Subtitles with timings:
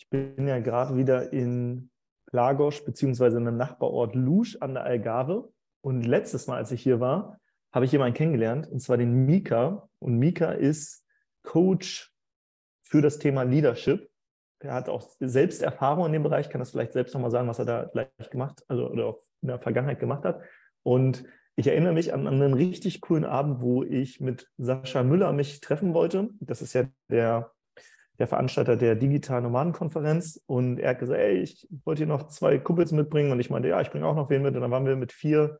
[0.00, 1.90] Ich bin ja gerade wieder in
[2.32, 5.52] Lagos beziehungsweise in einem Nachbarort Lusch an der Algarve.
[5.82, 7.38] Und letztes Mal, als ich hier war,
[7.72, 9.88] habe ich jemanden kennengelernt, und zwar den Mika.
[9.98, 11.04] Und Mika ist
[11.42, 12.12] Coach
[12.82, 14.10] für das Thema Leadership.
[14.60, 17.58] Er hat auch selbst Erfahrung in dem Bereich, kann das vielleicht selbst nochmal sagen, was
[17.58, 20.40] er da gleich gemacht, also oder in der Vergangenheit gemacht hat.
[20.82, 21.24] Und
[21.56, 25.92] ich erinnere mich an einen richtig coolen Abend, wo ich mit Sascha Müller mich treffen
[25.92, 26.30] wollte.
[26.40, 27.52] Das ist ja der
[28.20, 30.42] der Veranstalter der digitalen Nomadenkonferenz.
[30.46, 33.32] Und er hat gesagt, ey, ich wollte hier noch zwei Kumpels mitbringen.
[33.32, 34.54] Und ich meinte, ja, ich bringe auch noch wen mit.
[34.54, 35.58] Und dann waren wir mit vier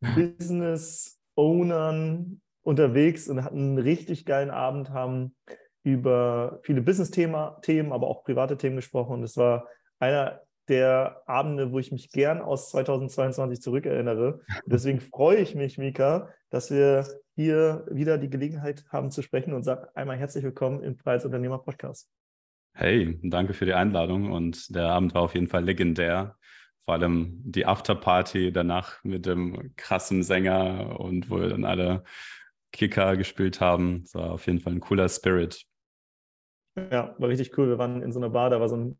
[0.14, 5.34] Business-Ownern unterwegs und hatten einen richtig geilen Abend, haben
[5.82, 9.14] über viele Business-Themen, aber auch private Themen gesprochen.
[9.14, 9.66] Und es war
[9.98, 14.40] einer der Abende, wo ich mich gern aus 2022 zurückerinnere.
[14.66, 19.62] deswegen freue ich mich, Mika, dass wir hier wieder die Gelegenheit haben zu sprechen und
[19.62, 22.10] sage einmal herzlich willkommen im Freiheitsunternehmer Podcast.
[22.74, 26.36] Hey, danke für die Einladung und der Abend war auf jeden Fall legendär.
[26.84, 32.04] Vor allem die Afterparty danach mit dem krassen Sänger und wo wir dann alle
[32.72, 34.02] Kicker gespielt haben.
[34.02, 35.64] Das war auf jeden Fall ein cooler Spirit.
[36.90, 37.68] Ja, war richtig cool.
[37.68, 38.98] Wir waren in so einer Bar, da war so ein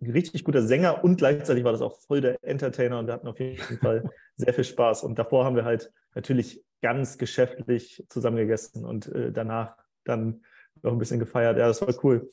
[0.00, 3.38] richtig guter Sänger und gleichzeitig war das auch voll der Entertainer und wir hatten auf
[3.38, 4.04] jeden Fall
[4.36, 5.04] sehr viel Spaß.
[5.04, 10.42] Und davor haben wir halt natürlich ganz geschäftlich zusammen gegessen und äh, danach dann
[10.82, 11.58] noch ein bisschen gefeiert.
[11.58, 12.32] Ja, das war cool.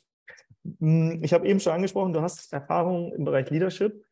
[0.79, 4.05] Hm, ich habe eben schon angesprochen, du hast Erfahrung im Bereich Leadership.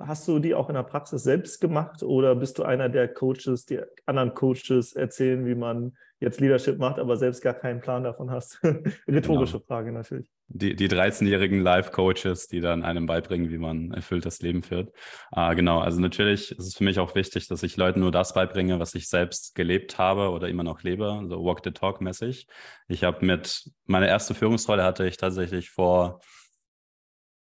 [0.00, 3.66] Hast du die auch in der Praxis selbst gemacht oder bist du einer der Coaches,
[3.66, 8.30] die anderen Coaches erzählen, wie man jetzt Leadership macht, aber selbst gar keinen Plan davon
[8.30, 8.60] hast?
[9.08, 9.64] Rhetorische genau.
[9.66, 10.30] Frage natürlich.
[10.48, 14.92] Die, die 13-jährigen Life-Coaches, die dann einem beibringen, wie man erfülltes Leben führt.
[15.32, 18.32] Äh, genau, also natürlich ist es für mich auch wichtig, dass ich Leuten nur das
[18.32, 22.46] beibringe, was ich selbst gelebt habe oder immer noch lebe, so Walk the Talk-mäßig.
[22.88, 26.20] Ich habe mit, meine erste Führungsrolle hatte ich tatsächlich vor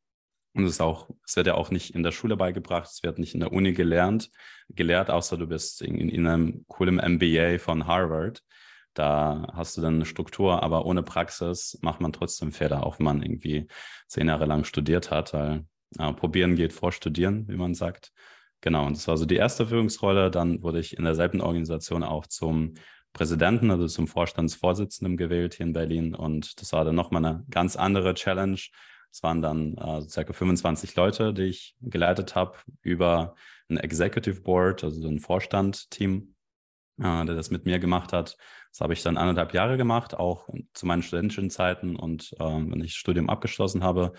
[0.56, 3.34] Und es auch, es wird ja auch nicht in der Schule beigebracht, es wird nicht
[3.34, 4.30] in der Uni gelernt,
[4.70, 8.42] gelehrt, außer du bist in, in einem coolen MBA von Harvard.
[8.94, 13.04] Da hast du dann eine Struktur, aber ohne Praxis macht man trotzdem Fehler, auch wenn
[13.04, 13.66] man irgendwie
[14.06, 15.66] zehn Jahre lang studiert hat, weil
[15.98, 18.12] äh, probieren geht vor studieren, wie man sagt.
[18.62, 20.30] Genau, und das war so die erste Führungsrolle.
[20.30, 22.72] Dann wurde ich in derselben Organisation auch zum
[23.12, 26.14] Präsidenten, also zum Vorstandsvorsitzenden gewählt hier in Berlin.
[26.14, 28.58] Und das war dann nochmal eine ganz andere Challenge,
[29.16, 33.34] es waren dann äh, circa 25 Leute, die ich geleitet habe über
[33.70, 36.34] ein Executive Board, also so ein Vorstandteam,
[36.98, 38.36] äh, der das mit mir gemacht hat.
[38.70, 42.82] Das habe ich dann anderthalb Jahre gemacht, auch zu meinen studentischen Zeiten und äh, wenn
[42.82, 44.12] ich das Studium abgeschlossen habe.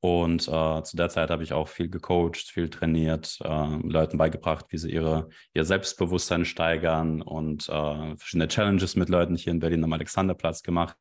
[0.00, 4.66] Und äh, zu der Zeit habe ich auch viel gecoacht, viel trainiert, äh, Leuten beigebracht,
[4.70, 9.84] wie sie ihre, ihr Selbstbewusstsein steigern und äh, verschiedene Challenges mit Leuten hier in Berlin
[9.84, 10.96] am Alexanderplatz gemacht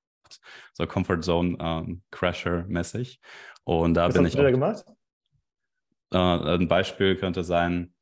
[0.74, 3.20] so Comfort Zone ähm, Crasher mäßig.
[3.64, 4.34] Und da Was bin ich.
[4.34, 4.86] Was hast du gemacht?
[6.14, 7.94] Äh, ein Beispiel könnte sein,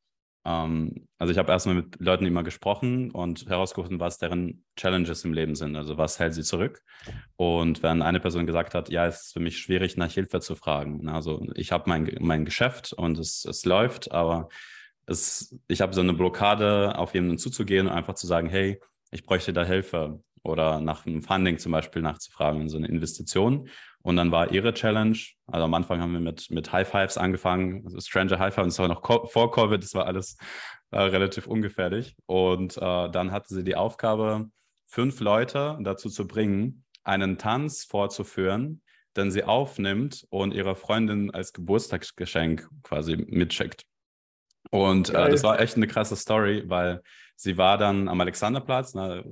[0.44, 5.34] ähm, also ich habe erstmal mit Leuten immer gesprochen und herausgefunden, was deren Challenges im
[5.34, 5.76] Leben sind.
[5.76, 6.82] Also was hält sie zurück?
[7.36, 10.54] Und wenn eine Person gesagt hat, ja, es ist für mich schwierig, nach Hilfe zu
[10.54, 11.08] fragen.
[11.08, 14.48] Also ich habe mein, mein Geschäft und es, es läuft, aber
[15.06, 18.80] es, ich habe so eine Blockade, auf jemanden zuzugehen und einfach zu sagen, hey,
[19.10, 23.68] ich bräuchte da Hilfe oder nach einem Funding zum Beispiel nachzufragen, so eine Investition.
[24.02, 27.82] Und dann war ihre Challenge, also am Anfang haben wir mit, mit High Fives angefangen,
[27.84, 30.38] also Stranger High Five, und das war noch vor Covid, das war alles
[30.90, 32.16] äh, relativ ungefährlich.
[32.26, 34.50] Und äh, dann hatte sie die Aufgabe,
[34.86, 38.82] fünf Leute dazu zu bringen, einen Tanz vorzuführen,
[39.16, 43.84] den sie aufnimmt und ihrer Freundin als Geburtstagsgeschenk quasi mitschickt.
[44.70, 47.02] Und äh, das war echt eine krasse Story, weil
[47.36, 48.94] sie war dann am Alexanderplatz.
[48.94, 49.22] Na,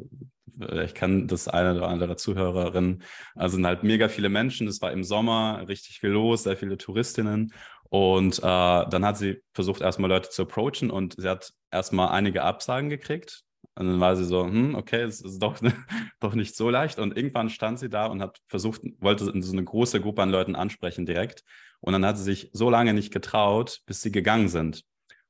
[0.84, 3.02] ich kann das eine oder andere Zuhörerin,
[3.34, 4.66] also sind halt mega viele Menschen.
[4.68, 7.52] Es war im Sommer richtig viel los, sehr viele Touristinnen.
[7.90, 12.42] Und äh, dann hat sie versucht, erstmal Leute zu approachen und sie hat erstmal einige
[12.42, 13.44] Absagen gekriegt.
[13.74, 15.56] Und dann war sie so, hm, okay, es ist doch,
[16.20, 16.98] doch nicht so leicht.
[16.98, 20.56] Und irgendwann stand sie da und hat versucht, wollte so eine große Gruppe an Leuten
[20.56, 21.44] ansprechen direkt.
[21.80, 24.84] Und dann hat sie sich so lange nicht getraut, bis sie gegangen sind.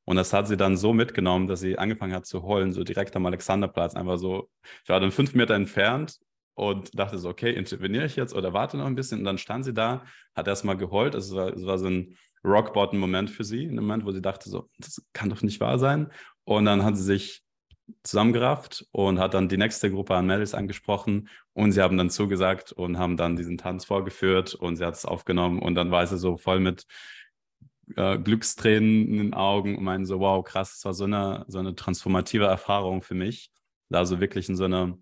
[0.09, 3.15] Und das hat sie dann so mitgenommen, dass sie angefangen hat zu heulen, so direkt
[3.15, 3.95] am Alexanderplatz.
[3.95, 4.49] Einfach so,
[4.83, 6.19] ich war dann fünf Meter entfernt
[6.55, 9.19] und dachte so, okay, interveniere ich jetzt oder warte noch ein bisschen?
[9.19, 11.15] Und dann stand sie da, hat erstmal geheult.
[11.15, 14.71] Es war, es war so ein Rock-Bottom-Moment für sie, ein Moment, wo sie dachte so,
[14.79, 16.11] das kann doch nicht wahr sein.
[16.45, 17.43] Und dann hat sie sich
[18.03, 22.73] zusammengerafft und hat dann die nächste Gruppe an Mädels angesprochen und sie haben dann zugesagt
[22.73, 26.17] und haben dann diesen Tanz vorgeführt und sie hat es aufgenommen und dann war sie
[26.17, 26.87] so voll mit
[27.97, 31.59] äh, Glückstränen in den Augen und meinen so, wow, krass, es war so eine, so
[31.59, 33.51] eine transformative Erfahrung für mich,
[33.89, 34.99] da so wirklich in so eine,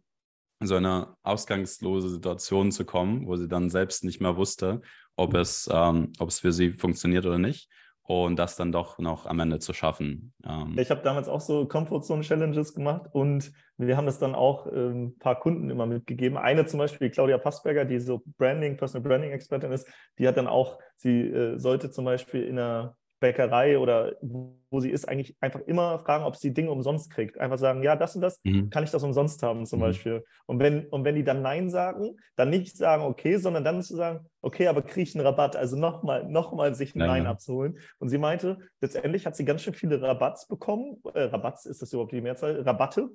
[0.60, 4.80] in so eine ausgangslose Situation zu kommen, wo sie dann selbst nicht mehr wusste,
[5.16, 7.68] ob es, ähm, ob es für sie funktioniert oder nicht
[8.06, 10.32] und das dann doch noch am Ende zu schaffen.
[10.44, 10.76] Ähm.
[10.78, 15.18] Ich habe damals auch so Comfortzone-Challenges gemacht und wir haben das dann auch ähm, ein
[15.18, 16.38] paar Kunden immer mitgegeben.
[16.38, 19.88] Eine zum Beispiel, Claudia Passberger, die so Branding, Personal Branding-Expertin ist,
[20.18, 24.90] die hat dann auch, sie äh, sollte zum Beispiel in einer Bäckerei oder wo sie
[24.90, 27.38] ist, eigentlich einfach immer fragen, ob sie Dinge umsonst kriegt.
[27.38, 28.68] Einfach sagen, ja, das und das, mhm.
[28.68, 29.84] kann ich das umsonst haben zum mhm.
[29.84, 30.24] Beispiel.
[30.44, 33.96] Und wenn, und wenn die dann Nein sagen, dann nicht sagen, okay, sondern dann zu
[33.96, 37.26] sagen, okay, aber kriege ich einen Rabatt, also nochmal noch mal sich ein Nein, Nein
[37.26, 37.78] abzuholen.
[37.98, 41.00] Und sie meinte, letztendlich hat sie ganz schön viele Rabatts bekommen.
[41.14, 42.60] Äh, Rabatts ist das überhaupt die Mehrzahl?
[42.60, 43.08] Rabatte,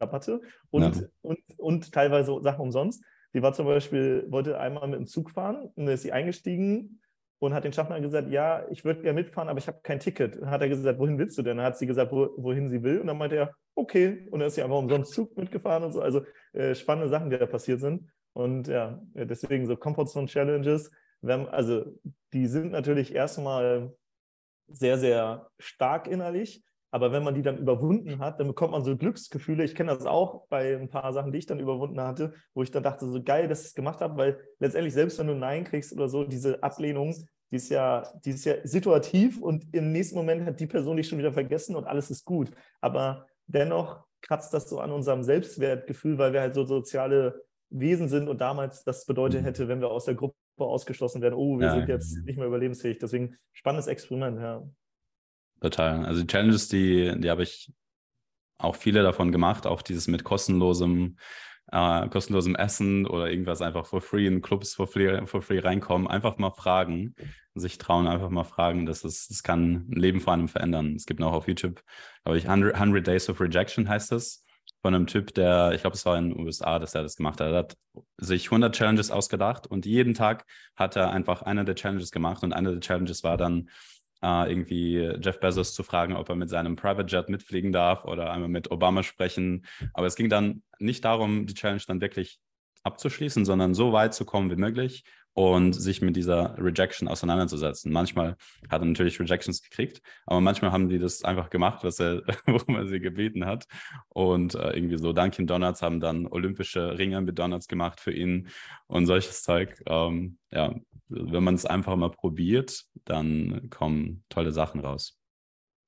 [0.00, 1.02] Rabatte und, ja.
[1.22, 3.02] und, und teilweise Sachen umsonst.
[3.32, 7.00] Sie war zum Beispiel, wollte einmal mit dem Zug fahren und ist sie eingestiegen
[7.40, 10.36] und hat den Schaffner gesagt, ja, ich würde gerne mitfahren, aber ich habe kein Ticket.
[10.36, 11.56] Dann hat er gesagt, wohin willst du denn?
[11.56, 13.00] Dann hat sie gesagt, wo, wohin sie will.
[13.00, 14.28] Und dann meinte er, okay.
[14.30, 16.02] Und dann ist sie einfach umsonst Zug mitgefahren und so.
[16.02, 16.22] Also
[16.52, 18.10] äh, spannende Sachen, die da passiert sind.
[18.34, 20.90] Und ja, deswegen so Comfort Challenges,
[21.22, 21.86] wenn, also
[22.32, 23.92] die sind natürlich erstmal
[24.68, 26.62] sehr, sehr stark innerlich.
[26.90, 29.64] Aber wenn man die dann überwunden hat, dann bekommt man so Glücksgefühle.
[29.64, 32.70] Ich kenne das auch bei ein paar Sachen, die ich dann überwunden hatte, wo ich
[32.70, 35.64] dann dachte, so geil, dass ich es gemacht habe, weil letztendlich, selbst wenn du Nein
[35.64, 37.14] kriegst oder so, diese Ablehnung,
[37.50, 41.08] die ist ja, die ist ja situativ und im nächsten Moment hat die Person dich
[41.08, 42.50] schon wieder vergessen und alles ist gut.
[42.80, 48.28] Aber dennoch kratzt das so an unserem Selbstwertgefühl, weil wir halt so soziale Wesen sind
[48.28, 51.74] und damals das bedeutet hätte, wenn wir aus der Gruppe ausgeschlossen werden, oh, wir ja,
[51.74, 52.98] sind jetzt nicht mehr überlebensfähig.
[52.98, 54.62] Deswegen spannendes Experiment, ja.
[55.60, 56.04] Total.
[56.04, 57.72] Also die Challenges, die, die habe ich
[58.58, 61.16] auch viele davon gemacht, auch dieses mit kostenlosem,
[61.72, 66.08] äh, kostenlosem Essen oder irgendwas einfach for free in Clubs for free, for free reinkommen.
[66.08, 67.14] Einfach mal fragen,
[67.54, 68.86] sich trauen, einfach mal fragen.
[68.86, 70.94] Das, ist, das kann ein Leben vor allem verändern.
[70.94, 71.82] Es gibt noch auf YouTube,
[72.24, 74.44] glaube ich, 100, 100 Days of Rejection heißt es
[74.82, 77.40] von einem Typ, der, ich glaube, es war in den USA, dass er das gemacht
[77.40, 77.52] hat.
[77.52, 77.76] Er hat
[78.18, 82.52] sich 100 Challenges ausgedacht und jeden Tag hat er einfach eine der Challenges gemacht und
[82.52, 83.68] eine der Challenges war dann,
[84.22, 88.30] äh, irgendwie Jeff Bezos zu fragen, ob er mit seinem Private Jet mitfliegen darf oder
[88.32, 89.66] einmal mit Obama sprechen.
[89.94, 92.40] Aber es ging dann nicht darum, die Challenge dann wirklich
[92.82, 95.04] abzuschließen, sondern so weit zu kommen wie möglich
[95.40, 97.90] und sich mit dieser Rejection auseinanderzusetzen.
[97.90, 98.36] Manchmal
[98.68, 102.76] hat er natürlich Rejections gekriegt, aber manchmal haben die das einfach gemacht, was er, worum
[102.76, 103.64] er sie gebeten hat.
[104.10, 108.48] Und äh, irgendwie so Dunkin' Donuts haben dann olympische Ringe mit Donuts gemacht für ihn
[108.86, 109.82] und solches Zeug.
[109.86, 110.74] Ähm, ja,
[111.08, 115.18] wenn man es einfach mal probiert, dann kommen tolle Sachen raus.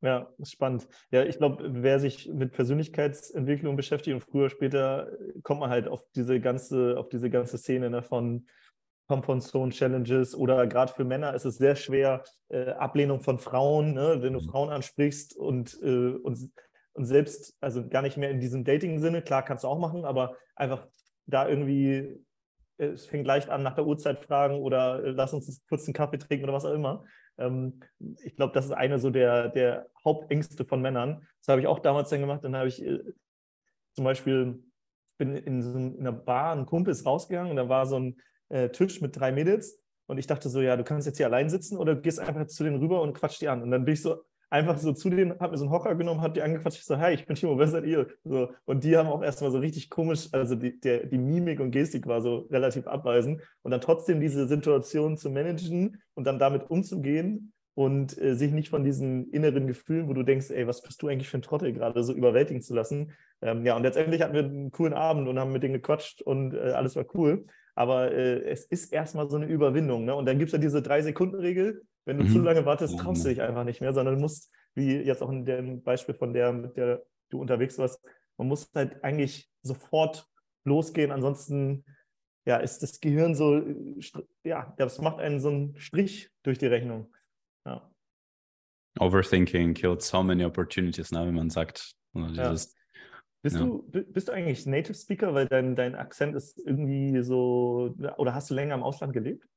[0.00, 0.88] Ja, ist spannend.
[1.10, 6.06] Ja, ich glaube, wer sich mit Persönlichkeitsentwicklung beschäftigt und früher, später kommt man halt auf
[6.16, 8.46] diese ganze, auf diese ganze Szene ne, von
[9.12, 13.92] Comfort Zone Challenges oder gerade für Männer ist es sehr schwer, äh, Ablehnung von Frauen,
[13.92, 14.48] ne, wenn du mhm.
[14.48, 16.50] Frauen ansprichst und, äh, und,
[16.94, 20.36] und selbst, also gar nicht mehr in diesem Dating-Sinne, klar kannst du auch machen, aber
[20.56, 20.86] einfach
[21.26, 22.24] da irgendwie
[22.78, 26.18] es fängt leicht an, nach der Uhrzeit fragen oder äh, lass uns kurz einen Kaffee
[26.18, 27.04] trinken oder was auch immer.
[27.36, 27.80] Ähm,
[28.24, 31.26] ich glaube, das ist eine so der, der Hauptängste von Männern.
[31.40, 32.44] Das habe ich auch damals dann gemacht.
[32.44, 32.98] Dann habe ich äh,
[33.94, 34.64] zum Beispiel,
[35.18, 38.16] bin in, so in einer Bar, ein Kumpel ist rausgegangen und da war so ein
[38.52, 41.48] äh, Tisch mit drei Mädels und ich dachte so, ja, du kannst jetzt hier allein
[41.48, 43.62] sitzen oder gehst einfach zu denen rüber und quatscht die an.
[43.62, 46.20] Und dann bin ich so einfach so zu denen, habe mir so einen Hocker genommen,
[46.20, 48.06] habe die angequatscht, ich so, hi, ich bin Timo, wer seid ihr?
[48.22, 51.70] So, und die haben auch erstmal so richtig komisch, also die, der, die Mimik und
[51.70, 56.68] Gestik war so relativ abweisend und dann trotzdem diese Situation zu managen und dann damit
[56.68, 61.00] umzugehen und äh, sich nicht von diesen inneren Gefühlen, wo du denkst, ey, was bist
[61.00, 63.12] du eigentlich für ein Trottel gerade, so überwältigen zu lassen.
[63.40, 66.52] Ähm, ja, und letztendlich hatten wir einen coolen Abend und haben mit denen gequatscht und
[66.52, 67.46] äh, alles war cool.
[67.74, 70.04] Aber äh, es ist erstmal so eine Überwindung.
[70.04, 70.14] Ne?
[70.14, 71.82] Und dann gibt es ja diese Drei-Sekunden-Regel.
[72.04, 72.32] Wenn du mhm.
[72.32, 75.30] zu lange wartest, traust du dich einfach nicht mehr, sondern du musst, wie jetzt auch
[75.30, 78.00] in dem Beispiel von der, mit der du unterwegs warst,
[78.36, 80.26] man muss halt eigentlich sofort
[80.64, 81.12] losgehen.
[81.12, 81.84] Ansonsten
[82.44, 83.62] ja, ist das Gehirn so,
[84.44, 87.14] ja, das macht einen so einen Strich durch die Rechnung.
[87.64, 87.90] Ja.
[88.98, 91.94] Overthinking killed so many opportunities, ne, wie man sagt.
[92.14, 92.74] Also dieses
[93.42, 93.62] Bist, Ja.
[93.64, 98.34] du, bi- bist du eigentlich Native Speaker, weil dein, dein Akzent ist irgendwie so, oder
[98.34, 99.48] hast du länger im Ausland gelebt?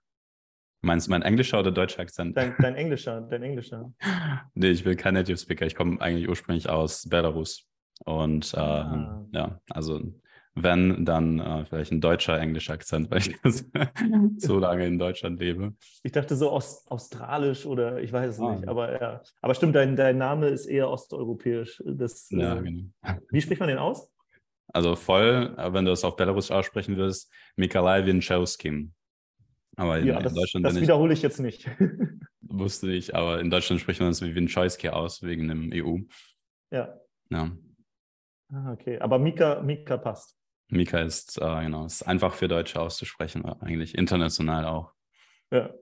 [0.81, 2.35] Meinst du mein englischer oder deutscher Akzent?
[2.35, 3.93] Dein, dein Englischer, dein Englischer.
[4.55, 5.65] Nee, ich bin kein Native Speaker.
[5.65, 7.67] Ich komme eigentlich ursprünglich aus Belarus.
[8.05, 9.25] Und äh, Ah.
[9.31, 10.01] ja, also
[10.55, 13.35] wenn, dann äh, vielleicht ein deutscher, englischer Akzent, weil ich
[14.37, 15.73] so lange in Deutschland lebe.
[16.03, 18.55] Ich dachte so Ost, australisch oder ich weiß es Ah.
[18.55, 19.21] nicht, aber ja.
[19.41, 21.83] Aber stimmt, dein, dein Name ist eher osteuropäisch.
[21.85, 22.83] Das, Ja, äh, genau.
[23.31, 24.09] Wie spricht man den aus?
[24.73, 28.93] Also voll, äh, wenn du es auf Belarus aussprechen wirst, Mikolai Winchowskim.
[29.77, 31.69] Aber in, Ja, in das, Deutschland das bin ich, wiederhole ich jetzt nicht.
[32.41, 35.97] wusste ich, aber in Deutschland spricht man es wie Winchowski aus, wegen dem EU.
[36.71, 36.97] ja.
[37.29, 37.51] Ja.
[38.53, 38.99] Ah, okay.
[38.99, 40.37] Aber Mika, Mika passt.
[40.69, 44.93] Mika ist, äh, genau, ist einfach für Deutsche auszusprechen, aber eigentlich international auch.
[45.51, 45.73] Ja,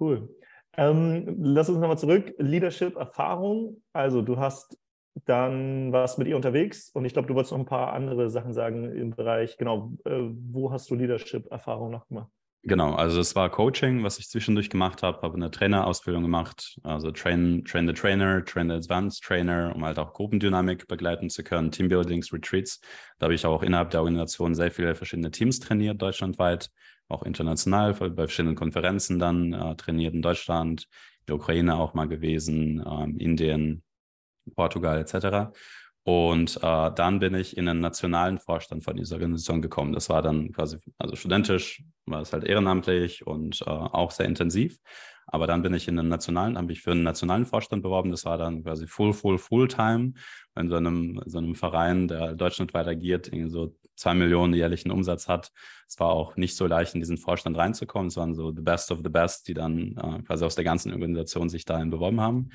[0.00, 0.28] cool.
[0.76, 2.34] Ähm, lass uns nochmal zurück.
[2.38, 3.82] Leadership-Erfahrung.
[3.92, 4.78] Also du hast
[5.26, 8.52] dann was mit ihr unterwegs und ich glaube, du wolltest noch ein paar andere Sachen
[8.52, 12.30] sagen im Bereich, genau, äh, wo hast du Leadership-Erfahrung noch gemacht?
[12.64, 17.10] Genau, also es war Coaching, was ich zwischendurch gemacht habe, habe eine Trainerausbildung gemacht, also
[17.10, 21.72] Train, Train the Trainer, Train the Advanced Trainer, um halt auch Gruppendynamik begleiten zu können,
[21.72, 22.80] Teambuildings, Retreats.
[23.18, 26.70] Da habe ich auch innerhalb der Organisation sehr viele verschiedene Teams trainiert, deutschlandweit,
[27.08, 30.82] auch international, bei verschiedenen Konferenzen dann äh, trainiert in Deutschland,
[31.22, 33.82] in der Ukraine auch mal gewesen, ähm, Indien,
[34.54, 35.52] Portugal etc.
[36.04, 39.92] Und äh, dann bin ich in den nationalen Vorstand von dieser Organisation gekommen.
[39.92, 44.78] Das war dann quasi, also studentisch, war es halt ehrenamtlich und äh, auch sehr intensiv.
[45.26, 48.10] Aber dann bin ich in den nationalen, habe ich für einen nationalen Vorstand beworben.
[48.10, 50.14] Das war dann quasi full, full, full time
[50.58, 55.28] in so einem, so einem Verein, der deutschlandweit agiert, irgendwie so zwei Millionen jährlichen Umsatz
[55.28, 55.52] hat.
[55.88, 58.08] Es war auch nicht so leicht, in diesen Vorstand reinzukommen.
[58.08, 60.92] Es waren so the best of the best, die dann äh, quasi aus der ganzen
[60.92, 62.50] Organisation sich dahin beworben haben.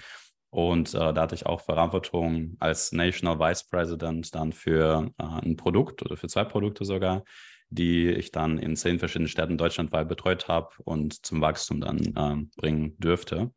[0.50, 5.58] Und äh, da hatte ich auch Verantwortung als National Vice President dann für äh, ein
[5.58, 7.24] Produkt oder für zwei Produkte sogar,
[7.70, 12.60] die ich dann in zehn verschiedenen Städten deutschlandweit betreut habe und zum Wachstum dann äh,
[12.60, 13.52] bringen dürfte.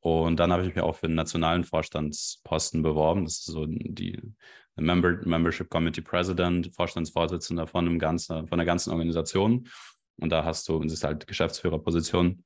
[0.00, 3.24] Und dann habe ich mich auch für den nationalen Vorstandsposten beworben.
[3.24, 4.20] Das ist so die
[4.76, 9.68] Member, Membership Committee President, Vorstandsvorsitzender von, einem ganzen, von der ganzen Organisation.
[10.20, 12.44] Und da hast du, das ist halt Geschäftsführerposition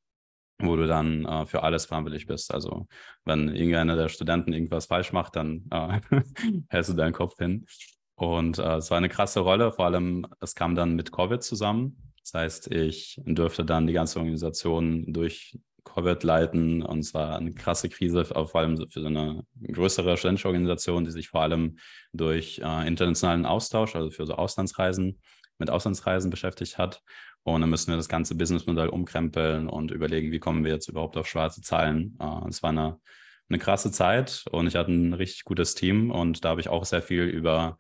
[0.59, 2.53] wo du dann äh, für alles verantwortlich bist.
[2.53, 2.87] Also
[3.25, 6.01] wenn irgendeiner der Studenten irgendwas falsch macht, dann äh,
[6.69, 7.67] hältst du deinen Kopf hin.
[8.15, 12.13] Und äh, es war eine krasse Rolle, vor allem es kam dann mit Covid zusammen.
[12.23, 17.53] Das heißt, ich durfte dann die ganze Organisation durch Covid leiten und es war eine
[17.53, 21.79] krasse Krise, vor allem für so eine größere studentische Organisation, die sich vor allem
[22.13, 25.21] durch äh, internationalen Austausch, also für so Auslandsreisen,
[25.59, 27.03] mit Auslandsreisen beschäftigt hat.
[27.45, 31.17] Und dann müssen wir das ganze Businessmodell umkrempeln und überlegen, wie kommen wir jetzt überhaupt
[31.17, 32.17] auf schwarze Zahlen.
[32.21, 33.01] Äh, es war eine,
[33.49, 36.85] eine krasse Zeit und ich hatte ein richtig gutes Team und da habe ich auch
[36.85, 37.79] sehr viel über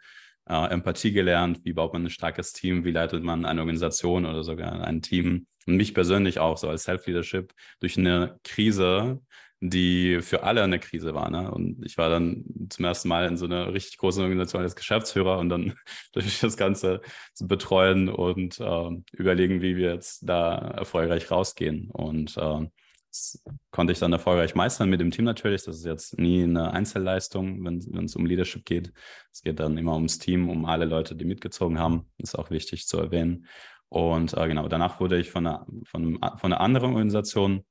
[0.49, 4.42] äh, Empathie gelernt, wie baut man ein starkes Team, wie leitet man eine Organisation oder
[4.42, 5.47] sogar ein Team.
[5.66, 9.21] Und mich persönlich auch so als Self-Leadership durch eine Krise,
[9.64, 11.31] die für alle eine Krise war.
[11.31, 11.49] Ne?
[11.49, 15.38] Und ich war dann zum ersten Mal in so einer richtig großen Organisation als Geschäftsführer
[15.38, 15.75] und dann
[16.12, 17.00] durch das Ganze
[17.33, 21.90] zu betreuen und äh, überlegen, wie wir jetzt da erfolgreich rausgehen.
[21.92, 22.66] Und äh,
[23.09, 23.40] das
[23.71, 25.62] konnte ich dann erfolgreich meistern mit dem Team natürlich.
[25.62, 28.92] Das ist jetzt nie eine Einzelleistung, wenn es um Leadership geht.
[29.31, 32.11] Es geht dann immer ums Team, um alle Leute, die mitgezogen haben.
[32.19, 33.47] Ist auch wichtig zu erwähnen.
[33.88, 37.64] Und äh, genau, danach wurde ich von einer, von, von einer anderen Organisation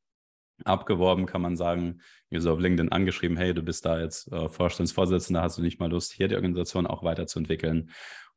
[0.65, 4.49] abgeworben, kann man sagen, mir so auf LinkedIn angeschrieben, hey, du bist da jetzt äh,
[4.49, 7.91] Vorstandsvorsitzender, hast du nicht mal Lust, hier die Organisation auch weiterzuentwickeln?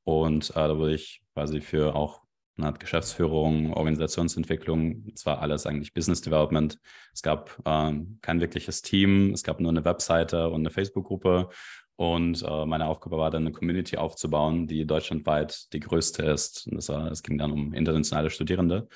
[0.04, 2.25] Und äh, da wurde ich quasi für auch
[2.57, 6.78] eine Art Geschäftsführung, Organisationsentwicklung, zwar alles eigentlich Business Development.
[7.12, 11.49] Es gab ähm, kein wirkliches Team, es gab nur eine Webseite und eine Facebook-Gruppe.
[11.97, 16.66] Und äh, meine Aufgabe war dann, eine Community aufzubauen, die deutschlandweit die größte ist.
[16.73, 18.88] Es ging dann um internationale Studierende.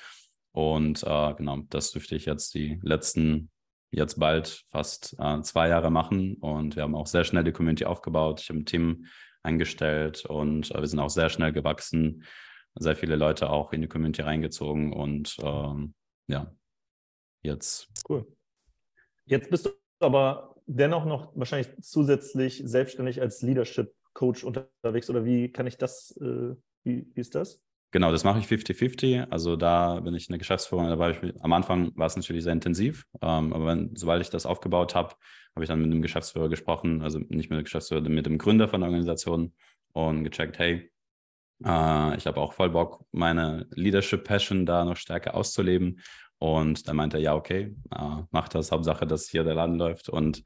[0.59, 3.49] Und äh, genau, das dürfte ich jetzt die letzten,
[3.91, 6.35] jetzt bald fast äh, zwei Jahre machen.
[6.35, 8.41] Und wir haben auch sehr schnell die Community aufgebaut.
[8.41, 9.05] Ich habe ein Team
[9.41, 12.25] eingestellt und äh, wir sind auch sehr schnell gewachsen.
[12.75, 14.91] Sehr viele Leute auch in die Community reingezogen.
[14.91, 15.93] Und ähm,
[16.27, 16.53] ja,
[17.41, 17.87] jetzt.
[18.09, 18.27] Cool.
[19.23, 19.69] Jetzt bist du
[20.01, 25.09] aber dennoch noch wahrscheinlich zusätzlich selbstständig als Leadership Coach unterwegs.
[25.09, 27.61] Oder wie kann ich das, äh, wie, wie ist das?
[27.91, 29.29] Genau, das mache ich 50-50.
[29.31, 32.53] Also da bin ich eine Geschäftsführung, da war ich, am Anfang war es natürlich sehr
[32.53, 35.15] intensiv, ähm, aber wenn, sobald ich das aufgebaut habe,
[35.55, 38.67] habe ich dann mit dem Geschäftsführer gesprochen, also nicht mit dem Geschäftsführer, mit dem Gründer
[38.67, 39.53] von der Organisation
[39.93, 40.91] und gecheckt, hey,
[41.65, 46.01] äh, ich habe auch voll Bock, meine Leadership-Passion da noch stärker auszuleben.
[46.37, 50.07] Und dann meinte er, ja, okay, äh, mach das, Hauptsache, dass hier der Laden läuft
[50.07, 50.43] und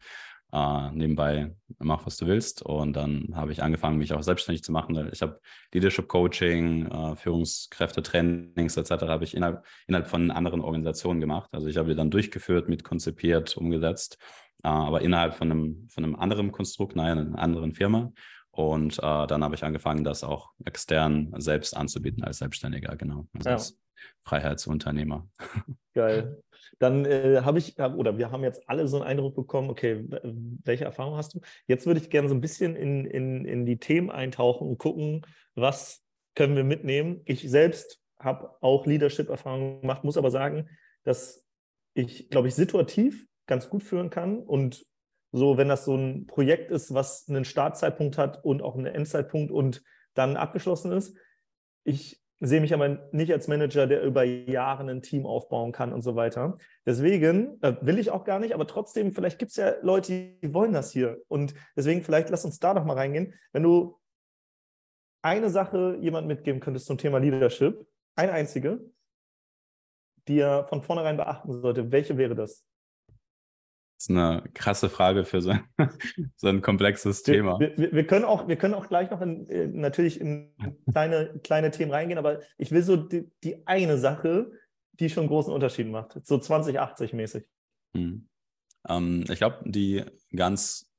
[0.54, 2.62] äh, nebenbei mach, was du willst.
[2.62, 5.10] Und dann habe ich angefangen, mich auch selbstständig zu machen.
[5.12, 5.40] Ich habe
[5.74, 8.92] Leadership Coaching, äh, Führungskräfte-Trainings etc.
[9.08, 11.50] habe ich innerhalb, innerhalb von anderen Organisationen gemacht.
[11.54, 14.20] Also ich habe die dann durchgeführt, mit konzipiert, umgesetzt,
[14.64, 18.14] äh, aber innerhalb von einem, von einem anderen Konstrukt, nein, einer anderen Firma.
[18.56, 23.26] Und äh, dann habe ich angefangen, das auch extern selbst anzubieten als Selbstständiger, genau.
[23.34, 23.56] Also ja.
[23.56, 23.80] als
[24.24, 25.28] Freiheitsunternehmer.
[25.96, 26.40] Geil.
[26.78, 30.06] Dann äh, habe ich, oder wir haben jetzt alle so einen Eindruck bekommen, okay,
[30.64, 31.42] welche Erfahrung hast du?
[31.66, 35.26] Jetzt würde ich gerne so ein bisschen in, in, in die Themen eintauchen und gucken,
[35.56, 36.04] was
[36.36, 37.22] können wir mitnehmen.
[37.26, 40.70] Ich selbst habe auch Leadership-Erfahrungen gemacht, muss aber sagen,
[41.04, 41.44] dass
[41.96, 44.86] ich, glaube ich, situativ ganz gut führen kann und
[45.34, 49.52] so, wenn das so ein Projekt ist, was einen Startzeitpunkt hat und auch einen Endzeitpunkt
[49.52, 51.18] und dann abgeschlossen ist.
[51.84, 56.04] Ich sehe mich aber nicht als Manager, der über Jahre ein Team aufbauen kann und
[56.04, 56.58] so weiter.
[56.86, 60.54] Deswegen äh, will ich auch gar nicht, aber trotzdem, vielleicht gibt es ja Leute, die
[60.54, 61.22] wollen das hier.
[61.30, 63.34] Und deswegen, vielleicht lass uns da noch mal reingehen.
[63.54, 64.00] Wenn du
[65.24, 68.82] eine Sache jemand mitgeben könntest zum Thema Leadership, eine einzige,
[70.28, 72.64] die er von vornherein beachten sollte, welche wäre das?
[74.04, 75.64] Ist eine krasse Frage für so ein,
[76.36, 77.58] so ein komplexes Thema.
[77.60, 80.54] Wir, wir, wir, können auch, wir können auch gleich noch in, äh, natürlich in
[80.92, 84.52] kleine, kleine Themen reingehen, aber ich will so die, die eine Sache,
[84.94, 87.46] die schon großen Unterschied macht, so 2080 mäßig.
[87.96, 88.28] Hm.
[88.86, 90.04] Um, ähm, ich glaube, die
[90.36, 90.92] ganz,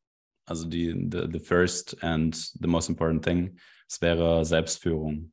[0.46, 5.30] also die the, the first and the most important thing, es wäre Selbstführung.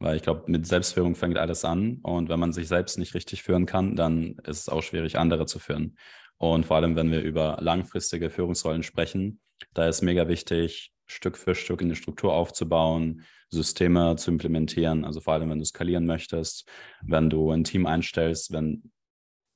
[0.00, 1.98] Weil ich glaube, mit Selbstführung fängt alles an.
[2.02, 5.46] Und wenn man sich selbst nicht richtig führen kann, dann ist es auch schwierig, andere
[5.46, 5.96] zu führen.
[6.38, 9.40] Und vor allem, wenn wir über langfristige Führungsrollen sprechen,
[9.74, 15.04] da ist mega wichtig, Stück für Stück in die Struktur aufzubauen, Systeme zu implementieren.
[15.04, 16.68] Also vor allem, wenn du skalieren möchtest,
[17.02, 18.92] wenn du ein Team einstellst, wenn,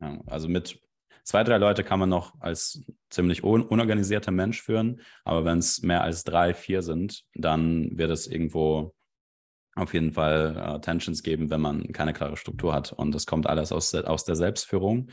[0.00, 0.80] ja, also mit
[1.24, 5.82] zwei, drei Leute kann man noch als ziemlich un unorganisierter Mensch führen, aber wenn es
[5.82, 8.94] mehr als drei, vier sind, dann wird es irgendwo
[9.74, 12.92] auf jeden Fall äh, Tensions geben, wenn man keine klare Struktur hat.
[12.92, 15.08] Und das kommt alles aus, aus der Selbstführung.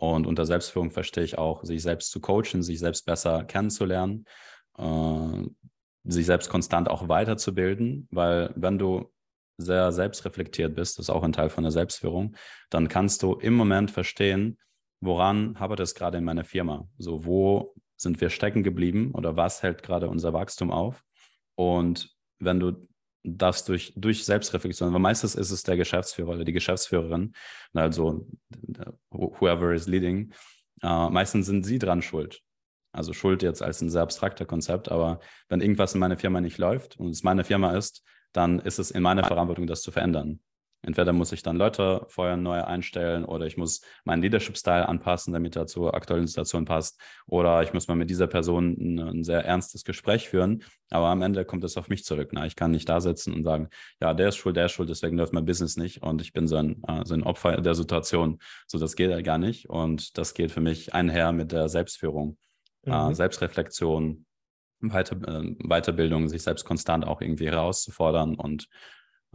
[0.00, 4.24] Und unter Selbstführung verstehe ich auch, sich selbst zu coachen, sich selbst besser kennenzulernen,
[4.78, 5.42] äh,
[6.04, 9.12] sich selbst konstant auch weiterzubilden, weil wenn du
[9.58, 12.34] sehr selbstreflektiert bist, das ist auch ein Teil von der Selbstführung,
[12.70, 14.58] dann kannst du im Moment verstehen,
[15.02, 16.88] woran habe das gerade in meiner Firma?
[16.96, 21.04] So, wo sind wir stecken geblieben oder was hält gerade unser Wachstum auf?
[21.56, 22.08] Und
[22.38, 22.88] wenn du
[23.22, 27.34] das durch, durch Selbstreflexion, weil meistens ist es der Geschäftsführer oder die Geschäftsführerin,
[27.74, 28.26] also
[29.10, 30.32] whoever is leading,
[30.82, 32.42] äh, meistens sind sie dran schuld.
[32.92, 36.58] Also Schuld jetzt als ein sehr abstrakter Konzept, aber wenn irgendwas in meiner Firma nicht
[36.58, 38.02] läuft und es meine Firma ist,
[38.32, 40.40] dann ist es in meiner Verantwortung, das zu verändern.
[40.82, 45.54] Entweder muss ich dann Leute feuern, neue einstellen oder ich muss meinen Leadership-Style anpassen, damit
[45.56, 46.98] er zur aktuellen Situation passt.
[47.26, 50.62] Oder ich muss mal mit dieser Person ein, ein, sehr ernstes Gespräch führen.
[50.88, 52.30] Aber am Ende kommt es auf mich zurück.
[52.32, 53.68] Na, ich kann nicht da sitzen und sagen,
[54.00, 56.48] ja, der ist schuld, der ist schuld, deswegen läuft mein Business nicht und ich bin
[56.48, 58.38] so ein, äh, so ein Opfer der Situation.
[58.66, 59.68] So, das geht ja gar nicht.
[59.68, 62.38] Und das geht für mich einher mit der Selbstführung,
[62.86, 63.14] äh, mhm.
[63.14, 64.24] Selbstreflexion,
[64.80, 68.68] Weiter, äh, Weiterbildung, sich selbst konstant auch irgendwie herauszufordern und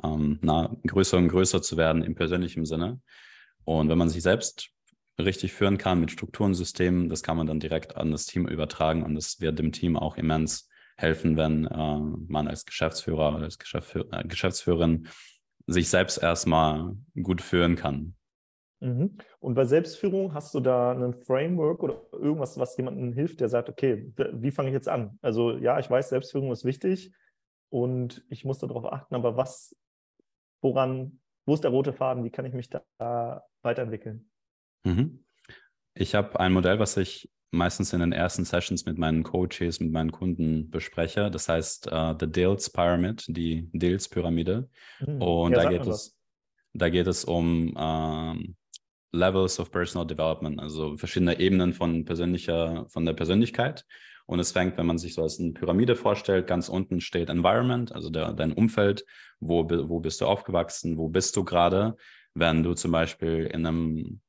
[0.03, 2.99] ähm, na, größer und größer zu werden im persönlichen Sinne.
[3.63, 4.69] Und wenn man sich selbst
[5.19, 9.03] richtig führen kann mit Strukturen, Systemen, das kann man dann direkt an das Team übertragen
[9.03, 13.59] und das wird dem Team auch immens helfen, wenn äh, man als Geschäftsführer oder als
[13.59, 15.07] Geschäftsführ äh, Geschäftsführerin
[15.67, 18.15] sich selbst erstmal gut führen kann.
[18.81, 19.17] Mhm.
[19.39, 23.69] Und bei Selbstführung hast du da ein Framework oder irgendwas, was jemandem hilft, der sagt,
[23.69, 25.17] okay, wie fange ich jetzt an?
[25.21, 27.13] Also ja, ich weiß, Selbstführung ist wichtig
[27.69, 29.75] und ich muss darauf achten, aber was
[30.65, 32.23] woran, wo ist der rote Faden?
[32.23, 34.29] Wie kann ich mich da weiterentwickeln?
[34.83, 35.23] Mhm.
[35.93, 39.91] Ich habe ein Modell, was ich meistens in den ersten Sessions mit meinen Coaches, mit
[39.91, 41.29] meinen Kunden bespreche.
[41.29, 44.67] Das heißt uh, The Dales Pyramid, die Dales Pyramide.
[44.99, 45.21] Mhm.
[45.21, 46.17] Und ja, da, geht es,
[46.73, 48.55] da geht es um ähm,
[49.13, 53.85] Levels of Personal Development, also verschiedene Ebenen von persönlicher, von der Persönlichkeit.
[54.25, 57.93] Und es fängt, wenn man sich so als eine Pyramide vorstellt, ganz unten steht Environment,
[57.93, 59.05] also der, dein Umfeld,
[59.39, 61.95] wo, wo bist du aufgewachsen, wo bist du gerade,
[62.33, 64.21] wenn du zum Beispiel in einem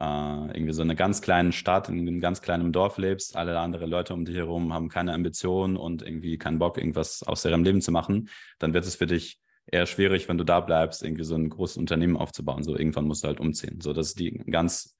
[0.00, 3.86] äh, irgendwie so einer ganz kleinen Stadt, in einem ganz kleinen Dorf lebst, alle andere
[3.86, 7.80] Leute um dich herum haben keine Ambitionen und irgendwie keinen Bock, irgendwas aus ihrem Leben
[7.80, 11.36] zu machen, dann wird es für dich eher schwierig, wenn du da bleibst, irgendwie so
[11.36, 12.64] ein großes Unternehmen aufzubauen.
[12.64, 13.80] So irgendwann musst du halt umziehen.
[13.80, 14.96] So, das ist die ganz,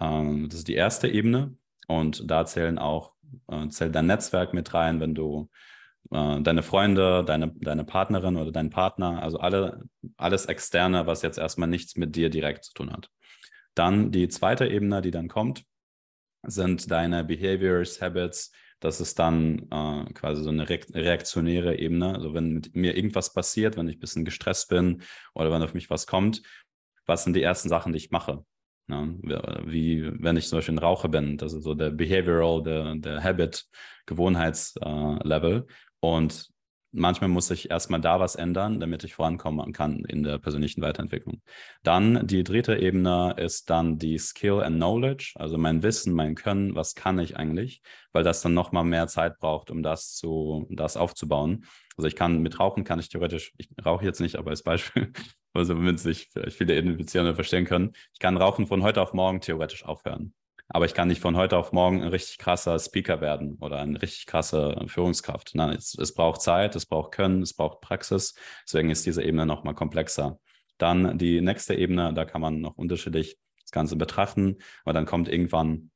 [0.00, 1.56] ähm, das ist die erste Ebene.
[1.88, 3.12] Und da zählen auch,
[3.48, 5.48] äh, zählt dein Netzwerk mit rein, wenn du
[6.10, 9.82] äh, deine Freunde, deine, deine Partnerin oder dein Partner, also alle,
[10.16, 13.10] alles Externe, was jetzt erstmal nichts mit dir direkt zu tun hat.
[13.74, 15.64] Dann die zweite Ebene, die dann kommt,
[16.42, 18.52] sind deine Behaviors, Habits.
[18.80, 22.14] Das ist dann äh, quasi so eine reaktionäre Ebene.
[22.14, 25.02] Also wenn mit mir irgendwas passiert, wenn ich ein bisschen gestresst bin
[25.34, 26.42] oder wenn auf mich was kommt,
[27.06, 28.44] was sind die ersten Sachen, die ich mache?
[28.88, 29.08] Ja,
[29.64, 33.22] wie wenn ich zum Beispiel ein Raucher bin, das ist so der Behavioral, der, der
[33.22, 33.66] Habit,
[34.06, 35.66] Gewohnheitslevel.
[35.68, 36.51] Äh, und
[36.92, 41.42] manchmal muss ich erstmal da was ändern, damit ich vorankommen kann in der persönlichen Weiterentwicklung.
[41.82, 46.74] Dann die dritte Ebene ist dann die Skill and Knowledge, also mein Wissen, mein Können,
[46.74, 50.96] was kann ich eigentlich, weil das dann nochmal mehr Zeit braucht, um das zu, das
[50.96, 51.64] aufzubauen.
[51.96, 55.12] Also ich kann mit Rauchen kann ich theoretisch, ich rauche jetzt nicht, aber als Beispiel,
[55.52, 59.40] also wenn sich vielleicht viele identifizieren verstehen können, ich kann Rauchen von heute auf morgen
[59.40, 60.34] theoretisch aufhören.
[60.74, 64.00] Aber ich kann nicht von heute auf morgen ein richtig krasser Speaker werden oder eine
[64.00, 65.50] richtig krasse Führungskraft.
[65.54, 68.34] Nein, es, es braucht Zeit, es braucht Können, es braucht Praxis.
[68.64, 70.38] Deswegen ist diese Ebene nochmal komplexer.
[70.78, 75.28] Dann die nächste Ebene, da kann man noch unterschiedlich das Ganze betrachten, aber dann kommt
[75.28, 75.90] irgendwann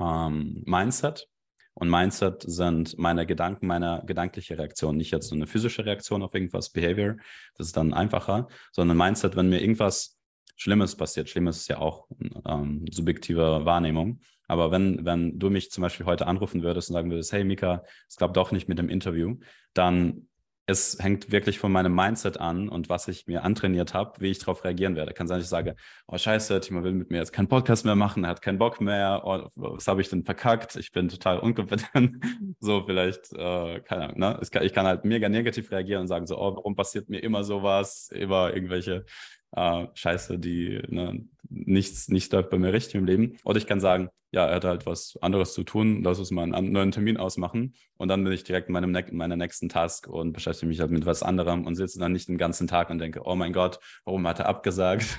[0.00, 1.28] ähm, Mindset.
[1.74, 4.96] Und Mindset sind meine Gedanken, meine gedankliche Reaktion.
[4.96, 7.16] Nicht jetzt so eine physische Reaktion auf irgendwas, Behavior,
[7.56, 10.17] das ist dann einfacher, sondern Mindset, wenn mir irgendwas
[10.58, 11.28] Schlimmes passiert.
[11.30, 12.08] Schlimmes ist ja auch
[12.46, 14.20] ähm, subjektive Wahrnehmung.
[14.48, 17.84] Aber wenn, wenn du mich zum Beispiel heute anrufen würdest und sagen würdest, hey Mika,
[18.08, 19.36] es klappt doch nicht mit dem Interview,
[19.72, 20.28] dann
[20.68, 24.38] es hängt wirklich von meinem Mindset an und was ich mir antrainiert habe, wie ich
[24.38, 25.14] darauf reagieren werde.
[25.14, 28.24] Kann sein, ich sage, oh scheiße, Timo will mit mir jetzt keinen Podcast mehr machen,
[28.24, 32.22] er hat keinen Bock mehr, oh, was habe ich denn verkackt, ich bin total unkompetent.
[32.60, 34.40] so vielleicht, äh, keine Ahnung, ne?
[34.42, 38.10] ich kann halt mega negativ reagieren und sagen so, oh, warum passiert mir immer sowas,
[38.10, 39.06] immer irgendwelche
[39.52, 43.36] äh, Scheiße, die ne, nichts, nichts läuft bei mir richtig im Leben.
[43.44, 46.42] Oder ich kann sagen, ja, er hat halt was anderes zu tun, lass uns mal
[46.52, 47.74] einen neuen Termin ausmachen.
[47.96, 50.80] Und dann bin ich direkt in, meinem ne in meiner nächsten Task und beschäftige mich
[50.80, 53.54] halt mit was anderem und sitze dann nicht den ganzen Tag und denke, oh mein
[53.54, 55.18] Gott, warum hat er abgesagt?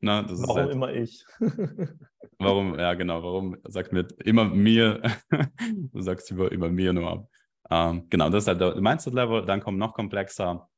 [0.00, 1.24] Na, ne, warum halt, immer ich?
[2.38, 5.02] warum, ja genau, warum sagt mir immer mir,
[5.92, 7.28] du sagst immer, immer mir nur ab.
[7.70, 9.44] Ähm, genau, das ist halt der Mindset-Level.
[9.46, 10.68] Dann kommt noch komplexer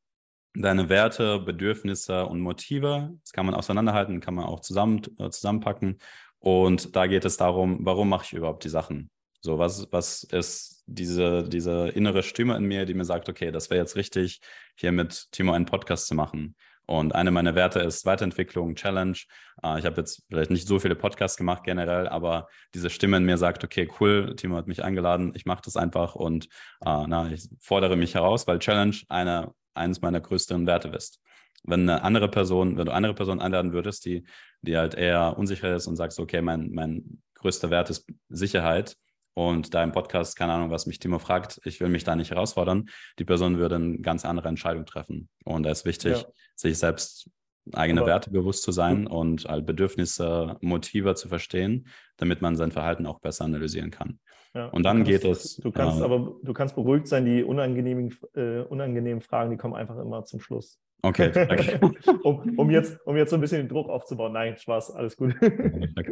[0.55, 3.11] deine Werte, Bedürfnisse und Motive.
[3.23, 5.99] Das kann man auseinanderhalten, kann man auch zusammen, äh, zusammenpacken.
[6.39, 9.11] Und da geht es darum, warum mache ich überhaupt die Sachen?
[9.43, 13.71] So, was, was ist diese, diese innere Stimme in mir, die mir sagt, okay, das
[13.71, 14.41] wäre jetzt richtig,
[14.77, 16.57] hier mit Timo einen Podcast zu machen.
[16.87, 19.17] Und eine meiner Werte ist Weiterentwicklung, Challenge.
[19.63, 23.25] Äh, ich habe jetzt vielleicht nicht so viele Podcasts gemacht generell, aber diese Stimme in
[23.25, 26.47] mir sagt, okay, cool, Timo hat mich eingeladen, ich mache das einfach und
[26.85, 31.21] äh, na, ich fordere mich heraus, weil Challenge eine eines meiner größten Werte bist.
[31.63, 34.25] Wenn eine andere Person, wenn du andere Person einladen würdest, die,
[34.63, 38.97] die halt eher unsicher ist und sagst, okay, mein, mein größter Wert ist Sicherheit
[39.35, 42.31] und da im Podcast, keine Ahnung, was mich Timo fragt, ich will mich da nicht
[42.31, 45.29] herausfordern, die Person würde eine ganz andere Entscheidung treffen.
[45.45, 46.27] Und da ist wichtig, ja.
[46.57, 47.31] sich selbst
[47.75, 52.71] eigene Aber Werte bewusst zu sein und halt Bedürfnisse, Motive zu verstehen, damit man sein
[52.73, 54.19] Verhalten auch besser analysieren kann.
[54.55, 55.57] Ja, und dann kannst, geht es.
[55.57, 59.75] Du kannst äh, aber du kannst beruhigt sein, die unangenehmen, äh, unangenehmen Fragen, die kommen
[59.75, 60.81] einfach immer zum Schluss.
[61.03, 61.79] Okay.
[62.23, 64.33] um, um, jetzt, um jetzt so ein bisschen den Druck aufzubauen.
[64.33, 65.35] Nein, Spaß, alles gut.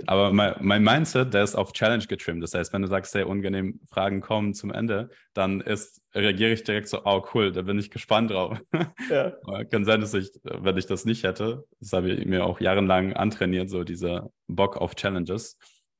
[0.06, 2.42] aber mein, mein Mindset, der ist auf Challenge getrimmt.
[2.42, 6.64] Das heißt, wenn du sagst, sehr unangenehm Fragen kommen zum Ende, dann ist, reagiere ich
[6.64, 8.60] direkt so, oh cool, da bin ich gespannt drauf.
[9.10, 9.32] Ja.
[9.70, 13.14] Kann sein, dass ich, wenn ich das nicht hätte, das habe ich mir auch jahrelang
[13.14, 15.56] antrainiert, so dieser Bock auf Challenges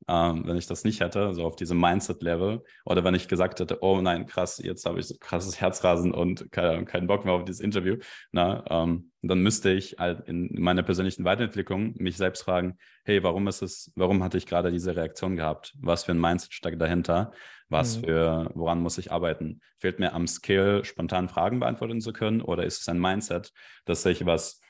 [0.09, 2.65] ähm, wenn ich das nicht hätte, so auf diesem Mindset-Level.
[2.87, 6.51] Oder wenn ich gesagt hätte, oh nein, krass, jetzt habe ich so krasses Herzrasen und
[6.51, 7.97] keinen kein Bock mehr auf dieses Interview,
[8.33, 13.47] na, ähm, dann müsste ich halt in meiner persönlichen Weiterentwicklung mich selbst fragen, hey, warum
[13.49, 15.75] ist es, warum hatte ich gerade diese Reaktion gehabt?
[15.81, 17.33] Was für ein Mindset steckt dahinter?
[17.69, 18.05] Was mhm.
[18.05, 19.61] für, woran muss ich arbeiten?
[19.79, 22.41] Fehlt mir am Skill, spontan Fragen beantworten zu können?
[22.41, 23.53] Oder ist es ein Mindset,
[23.85, 24.63] dass ich was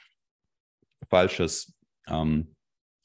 [1.09, 2.57] Falsches ähm,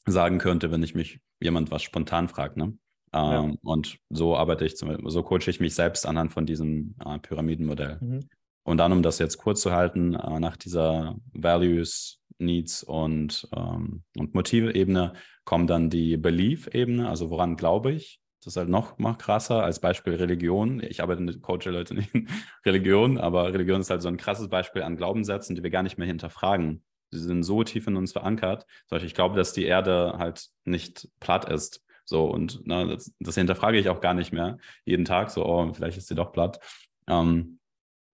[0.06, 2.58] sagen könnte, wenn ich mich jemand was spontan fragt.
[2.58, 2.77] Ne?
[3.13, 3.43] Ja.
[3.43, 7.19] Ähm, und so arbeite ich, zum, so coache ich mich selbst anhand von diesem äh,
[7.19, 7.99] Pyramidenmodell.
[8.01, 8.29] Mhm.
[8.63, 14.03] Und dann, um das jetzt kurz zu halten, äh, nach dieser Values, Needs und, ähm,
[14.17, 15.13] und Motive-Ebene
[15.45, 18.19] kommt dann die Belief-Ebene, also woran glaube ich.
[18.39, 20.82] Das ist halt noch, noch krasser als Beispiel Religion.
[20.82, 22.27] Ich arbeite mit Coach-Leute nicht in
[22.65, 25.97] Religion, aber Religion ist halt so ein krasses Beispiel an Glaubenssätzen, die wir gar nicht
[25.97, 28.65] mehr hinterfragen sie sind so tief in uns verankert.
[28.91, 31.82] Ich glaube, dass die Erde halt nicht platt ist.
[32.06, 35.32] So, und ne, das, das, hinterfrage ich auch gar nicht mehr jeden Tag.
[35.32, 36.60] So, oh, vielleicht ist sie doch platt.
[37.08, 37.60] Ähm,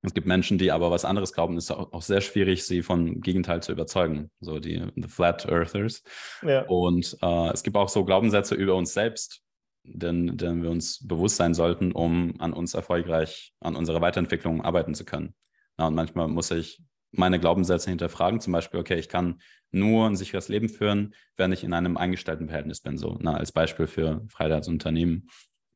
[0.01, 1.57] es gibt Menschen, die aber was anderes glauben.
[1.57, 4.29] Ist auch, auch, sehr schwierig, sie vom Gegenteil zu überzeugen.
[4.39, 6.03] So die the Flat Earthers.
[6.45, 6.62] Ja.
[6.67, 9.41] Und äh, es gibt auch so Glaubenssätze über uns selbst,
[9.83, 14.93] denn, denn wir uns bewusst sein sollten, um an uns erfolgreich, an unserer Weiterentwicklung arbeiten
[14.93, 15.33] zu können.
[15.77, 16.81] Ja, und manchmal muss ich
[17.12, 18.39] meine Glaubenssätze hinterfragen.
[18.39, 19.41] Zum Beispiel, okay, ich kann
[19.72, 22.98] nur ein sicheres Leben führen, wenn ich in einem eingestellten Verhältnis bin.
[22.98, 25.30] So, na, als Beispiel für Freiheitsunternehmen.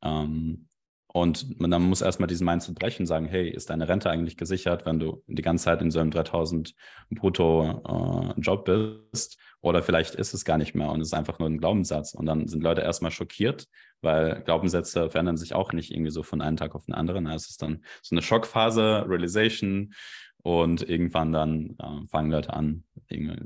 [0.03, 0.67] Ähm,
[1.13, 4.87] und man, dann muss erstmal diesen Mindset brechen sagen, hey, ist deine Rente eigentlich gesichert,
[4.87, 6.73] wenn du die ganze Zeit in so einem 3000
[7.11, 9.37] brutto äh, Job bist?
[9.61, 12.15] Oder vielleicht ist es gar nicht mehr und es ist einfach nur ein Glaubenssatz.
[12.15, 13.67] Und dann sind Leute erstmal schockiert,
[14.01, 17.27] weil Glaubenssätze verändern sich auch nicht irgendwie so von einem Tag auf den anderen.
[17.27, 19.93] Es ist dann so eine Schockphase, Realization
[20.43, 22.83] und irgendwann dann äh, fangen Leute an,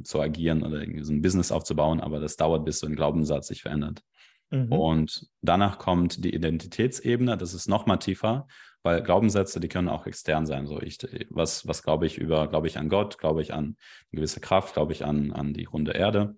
[0.03, 1.99] zu agieren oder irgendwie so ein Business aufzubauen.
[1.99, 4.03] Aber das dauert, bis so ein Glaubenssatz sich verändert.
[4.49, 4.71] Mhm.
[4.71, 8.47] Und danach kommt die Identitätsebene, das ist noch mal tiefer,
[8.81, 10.65] weil Glaubenssätze, die können auch extern sein.
[10.65, 10.97] So ich,
[11.29, 13.75] was, was glaube ich über, glaube ich an Gott, glaube ich an eine
[14.11, 16.35] gewisse Kraft, glaube ich an, an die runde Erde.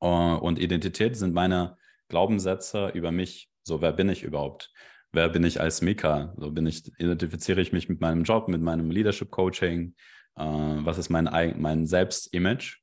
[0.00, 1.76] Äh, und Identität sind meine
[2.08, 3.48] Glaubenssätze über mich.
[3.62, 4.72] So, wer bin ich überhaupt?
[5.12, 6.34] Wer bin ich als Mika?
[6.36, 9.94] So bin ich, identifiziere ich mich mit meinem Job, mit meinem Leadership Coaching?
[10.36, 11.24] Äh, was ist mein,
[11.60, 12.78] mein Selbstimage?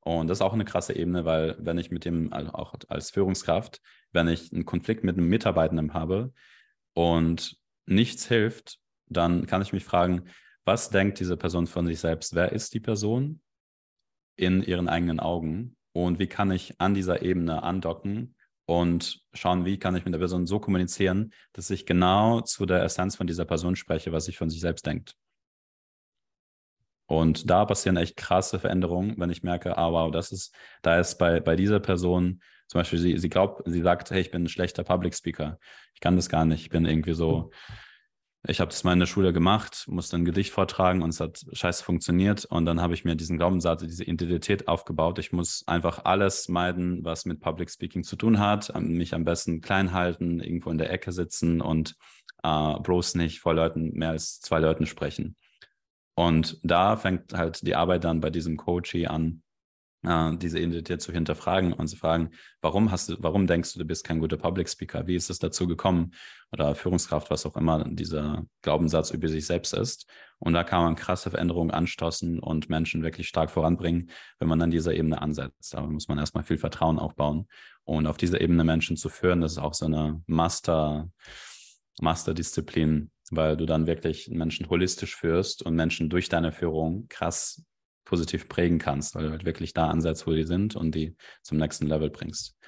[0.00, 3.80] Und das ist auch eine krasse Ebene, weil wenn ich mit dem, auch als Führungskraft,
[4.10, 6.32] wenn ich einen Konflikt mit einem Mitarbeitenden habe
[6.92, 7.56] und
[7.86, 10.24] nichts hilft, dann kann ich mich fragen,
[10.64, 12.34] was denkt diese Person von sich selbst?
[12.34, 13.40] Wer ist die Person
[14.36, 15.76] in ihren eigenen Augen?
[15.92, 18.34] Und wie kann ich an dieser Ebene andocken
[18.66, 22.82] und schauen, wie kann ich mit der Person so kommunizieren, dass ich genau zu der
[22.82, 25.16] Essenz von dieser Person spreche, was ich von sich selbst denkt.
[27.06, 31.18] Und da passieren echt krasse Veränderungen, wenn ich merke, ah wow, das ist, da ist
[31.18, 34.48] bei, bei dieser Person, zum Beispiel, sie, sie glaubt, sie sagt, hey, ich bin ein
[34.48, 35.58] schlechter Public Speaker.
[35.94, 36.62] Ich kann das gar nicht.
[36.62, 37.50] Ich bin irgendwie so,
[38.48, 41.44] ich habe das mal in der Schule gemacht, musste ein Gedicht vortragen und es hat
[41.52, 42.44] scheiße funktioniert.
[42.44, 45.20] Und dann habe ich mir diesen Glaubenssatz, diese Identität aufgebaut.
[45.20, 49.60] Ich muss einfach alles meiden, was mit Public Speaking zu tun hat, mich am besten
[49.60, 51.94] klein halten, irgendwo in der Ecke sitzen und
[52.42, 55.36] äh, bloß nicht vor Leuten, mehr als zwei Leuten sprechen.
[56.14, 59.41] Und da fängt halt die Arbeit dann bei diesem Coachie an,
[60.04, 63.84] äh, diese Identität zu hinterfragen und zu fragen, warum hast du, warum denkst du, du
[63.84, 65.06] bist kein guter Public Speaker?
[65.06, 66.12] Wie ist es dazu gekommen?
[66.50, 70.06] Oder Führungskraft, was auch immer dieser Glaubenssatz über sich selbst ist.
[70.38, 74.70] Und da kann man krasse Veränderungen anstoßen und Menschen wirklich stark voranbringen, wenn man an
[74.70, 75.74] dieser Ebene ansetzt.
[75.74, 77.46] Da muss man erstmal viel Vertrauen aufbauen.
[77.84, 81.10] Und auf dieser Ebene Menschen zu führen, das ist auch so eine Master,
[82.00, 87.64] Masterdisziplin, weil du dann wirklich Menschen holistisch führst und Menschen durch deine Führung krass
[88.12, 91.56] positiv prägen kannst, weil du halt wirklich da ansetzt, wo die sind und die zum
[91.56, 92.58] nächsten Level bringst.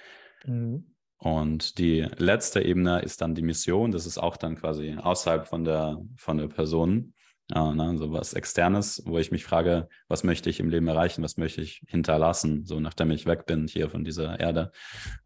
[0.46, 0.94] Mhm.
[1.18, 3.92] Und die letzte Ebene ist dann die Mission.
[3.92, 7.12] Das ist auch dann quasi außerhalb von der, von der Person.
[7.54, 11.22] Ja, ne, so was Externes, wo ich mich frage, was möchte ich im Leben erreichen,
[11.22, 14.72] was möchte ich hinterlassen, so nachdem ich weg bin hier von dieser Erde,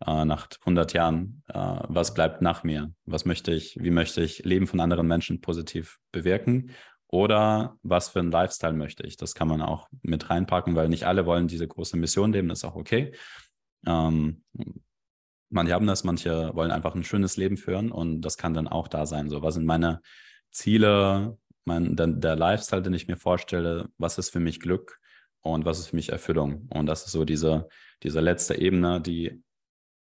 [0.04, 4.44] äh, nach 100 Jahren, äh, was bleibt nach mir, was möchte ich, wie möchte ich
[4.44, 6.72] Leben von anderen Menschen positiv bewirken
[7.08, 9.16] oder was für ein Lifestyle möchte ich.
[9.16, 12.58] Das kann man auch mit reinpacken, weil nicht alle wollen diese große Mission leben, das
[12.58, 13.12] ist auch okay.
[13.86, 14.44] Ähm,
[15.50, 18.88] manche haben das, manche wollen einfach ein schönes Leben führen und das kann dann auch
[18.88, 19.30] da sein.
[19.30, 20.00] So, was sind meine
[20.50, 25.00] Ziele, mein, der, der Lifestyle, den ich mir vorstelle, was ist für mich Glück
[25.40, 26.68] und was ist für mich Erfüllung.
[26.70, 27.68] Und das ist so diese,
[28.02, 29.42] diese letzte Ebene, die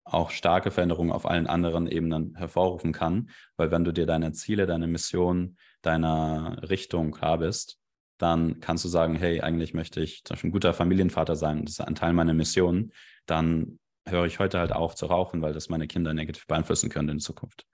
[0.05, 4.67] auch starke Veränderungen auf allen anderen Ebenen hervorrufen kann, weil wenn du dir deine Ziele,
[4.67, 7.79] deine Mission, deiner Richtung klar bist,
[8.19, 11.75] dann kannst du sagen, hey, eigentlich möchte ich zum Beispiel ein guter Familienvater sein, das
[11.75, 12.93] ist ein Teil meiner Mission,
[13.27, 17.13] dann höre ich heute halt auf zu rauchen, weil das meine Kinder negativ beeinflussen könnte
[17.13, 17.67] in Zukunft.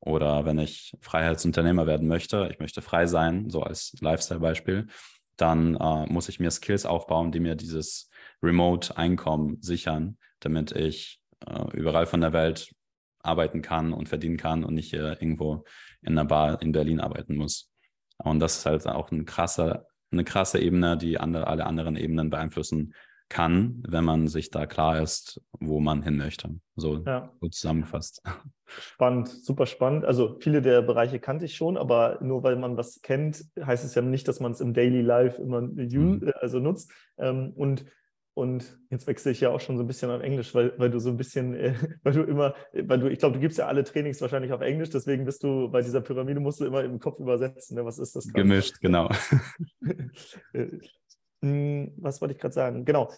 [0.00, 4.88] Oder wenn ich Freiheitsunternehmer werden möchte, ich möchte frei sein, so als Lifestyle-Beispiel,
[5.36, 8.10] dann äh, muss ich mir Skills aufbauen, die mir dieses
[8.42, 12.72] Remote-Einkommen sichern, damit ich äh, überall von der Welt
[13.20, 15.64] arbeiten kann und verdienen kann und nicht hier irgendwo
[16.02, 17.70] in einer Bar in Berlin arbeiten muss.
[18.18, 22.30] Und das ist halt auch eine krasse, eine krasse Ebene, die andere, alle anderen Ebenen
[22.30, 22.94] beeinflussen
[23.28, 26.50] kann, wenn man sich da klar ist, wo man hin möchte.
[26.76, 27.32] So, ja.
[27.40, 28.22] so zusammengefasst.
[28.66, 30.04] Spannend, super spannend.
[30.04, 33.94] Also viele der Bereiche kannte ich schon, aber nur weil man was kennt, heißt es
[33.94, 36.30] ja nicht, dass man es im Daily Life immer mhm.
[36.40, 36.92] also nutzt.
[37.16, 37.86] Ähm, und
[38.34, 40.98] und jetzt wechsle ich ja auch schon so ein bisschen auf Englisch, weil, weil du
[40.98, 43.84] so ein bisschen, äh, weil du immer, weil du, ich glaube, du gibst ja alle
[43.84, 47.18] Trainings wahrscheinlich auf Englisch, deswegen bist du bei dieser Pyramide, musst du immer im Kopf
[47.18, 47.76] übersetzen.
[47.76, 47.84] Ne?
[47.84, 48.24] Was ist das?
[48.24, 48.34] Grad?
[48.34, 49.08] Gemischt, genau.
[50.52, 50.68] Äh,
[51.42, 52.84] hm, was wollte ich gerade sagen?
[52.84, 53.10] Genau.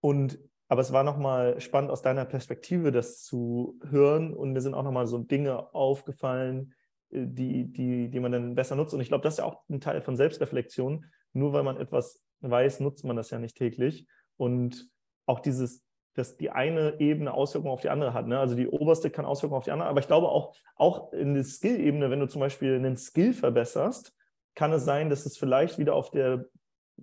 [0.00, 4.32] Und aber es war nochmal spannend aus deiner Perspektive, das zu hören.
[4.32, 6.74] Und mir sind auch nochmal so Dinge aufgefallen,
[7.10, 8.94] äh, die, die, die man dann besser nutzt.
[8.94, 11.04] Und ich glaube, das ist ja auch ein Teil von Selbstreflexion.
[11.34, 14.06] Nur weil man etwas weiß, nutzt man das ja nicht täglich.
[14.36, 14.88] Und
[15.26, 18.26] auch dieses, dass die eine Ebene Auswirkungen auf die andere hat.
[18.26, 18.38] Ne?
[18.38, 19.88] Also die oberste kann Auswirkungen auf die andere.
[19.88, 24.14] Aber ich glaube auch, auch in der Skill-Ebene, wenn du zum Beispiel einen Skill verbesserst,
[24.54, 26.46] kann es sein, dass es vielleicht wieder auf der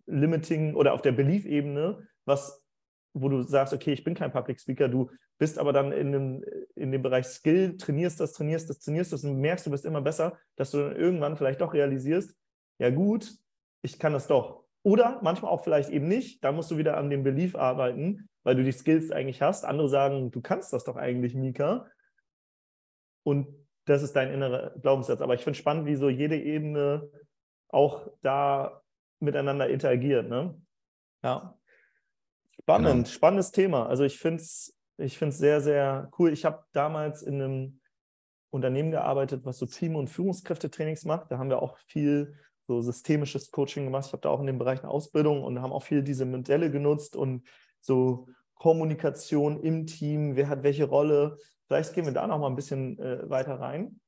[0.05, 2.63] Limiting oder auf der Belief-Ebene, was,
[3.13, 6.45] wo du sagst, okay, ich bin kein Public Speaker, du bist aber dann in dem,
[6.75, 10.01] in dem Bereich Skill, trainierst das, trainierst das, trainierst das und merkst, du bist immer
[10.01, 12.35] besser, dass du dann irgendwann vielleicht doch realisierst,
[12.77, 13.33] ja gut,
[13.81, 14.65] ich kann das doch.
[14.83, 18.55] Oder manchmal auch vielleicht eben nicht, da musst du wieder an dem Belief arbeiten, weil
[18.55, 19.65] du die Skills eigentlich hast.
[19.65, 21.87] Andere sagen, du kannst das doch eigentlich, Mika.
[23.23, 23.47] Und
[23.85, 25.21] das ist dein innerer Glaubenssatz.
[25.21, 27.09] Aber ich finde spannend, wie so jede Ebene
[27.67, 28.81] auch da
[29.19, 30.29] miteinander interagiert.
[30.29, 30.59] Ne?
[31.23, 31.57] Ja.
[32.61, 33.07] Spannend, genau.
[33.07, 33.87] spannendes Thema.
[33.87, 36.33] Also ich finde es ich find's sehr, sehr cool.
[36.33, 37.79] Ich habe damals in einem
[38.51, 41.31] Unternehmen gearbeitet, was so Team- und Führungskräftetrainings macht.
[41.31, 42.37] Da haben wir auch viel
[42.69, 44.05] so systemisches Coaching gemacht.
[44.05, 46.69] Ich habe da auch in dem Bereich eine Ausbildung und haben auch viel diese Modelle
[46.69, 47.47] genutzt und
[47.81, 51.37] so Kommunikation im Team, wer hat welche Rolle.
[51.65, 53.99] Vielleicht gehen wir da noch mal ein bisschen äh, weiter rein.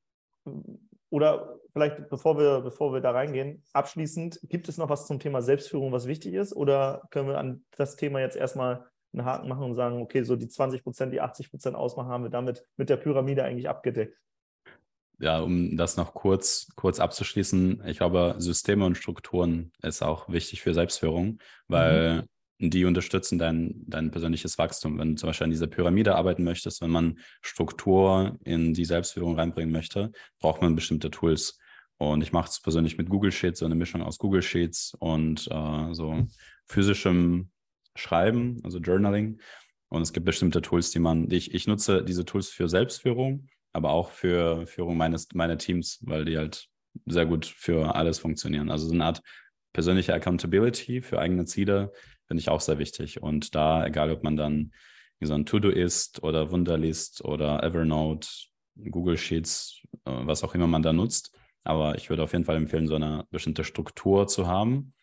[1.10, 5.42] Oder vielleicht, bevor wir, bevor wir da reingehen, abschließend, gibt es noch was zum Thema
[5.42, 6.54] Selbstführung, was wichtig ist?
[6.54, 10.36] Oder können wir an das Thema jetzt erstmal einen Haken machen und sagen, okay, so
[10.36, 14.16] die 20 Prozent, die 80 Prozent ausmachen, haben wir damit mit der Pyramide eigentlich abgedeckt?
[15.18, 20.62] Ja, um das noch kurz, kurz abzuschließen, ich glaube, Systeme und Strukturen ist auch wichtig
[20.62, 22.26] für Selbstführung, weil
[22.58, 22.70] mhm.
[22.70, 24.98] die unterstützen dein, dein persönliches Wachstum.
[24.98, 29.36] Wenn du zum Beispiel an dieser Pyramide arbeiten möchtest, wenn man Struktur in die Selbstführung
[29.38, 31.58] reinbringen möchte, braucht man bestimmte Tools.
[31.98, 35.46] Und ich mache es persönlich mit Google Sheets, so eine Mischung aus Google Sheets und
[35.52, 36.26] äh, so
[36.66, 37.50] physischem
[37.94, 39.40] Schreiben, also Journaling.
[39.88, 43.46] Und es gibt bestimmte Tools, die man, die ich, ich nutze diese Tools für Selbstführung
[43.72, 46.68] aber auch für Führung meines, meiner Teams, weil die halt
[47.06, 48.70] sehr gut für alles funktionieren.
[48.70, 49.22] Also so eine Art
[49.72, 51.92] persönliche Accountability für eigene Ziele
[52.26, 53.22] finde ich auch sehr wichtig.
[53.22, 54.72] Und da, egal ob man dann
[55.20, 58.28] so ein To-Do ist oder Wunderlist oder Evernote,
[58.90, 61.36] Google Sheets, äh, was auch immer man da nutzt.
[61.64, 64.94] Aber ich würde auf jeden Fall empfehlen, so eine bestimmte Struktur zu haben,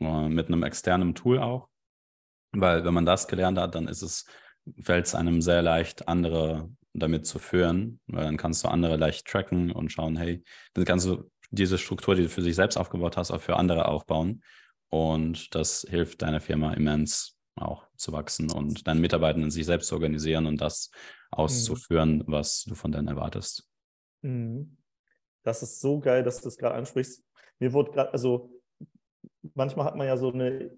[0.00, 1.68] äh, mit einem externen Tool auch.
[2.52, 4.26] Weil wenn man das gelernt hat, dann ist es,
[4.82, 9.26] fällt es einem sehr leicht, andere damit zu führen, weil dann kannst du andere leicht
[9.26, 10.42] tracken und schauen, hey,
[10.74, 13.88] dann kannst du diese Struktur, die du für sich selbst aufgebaut hast, auch für andere
[13.88, 14.42] aufbauen.
[14.88, 19.94] Und das hilft deiner Firma immens auch zu wachsen und deinen Mitarbeitenden sich selbst zu
[19.94, 20.90] organisieren und das
[21.30, 22.24] auszuführen, mhm.
[22.26, 23.68] was du von denen erwartest.
[24.22, 24.76] Mhm.
[25.42, 27.22] Das ist so geil, dass du das gerade ansprichst.
[27.58, 28.50] Mir wurde gerade, also
[29.54, 30.70] manchmal hat man ja so eine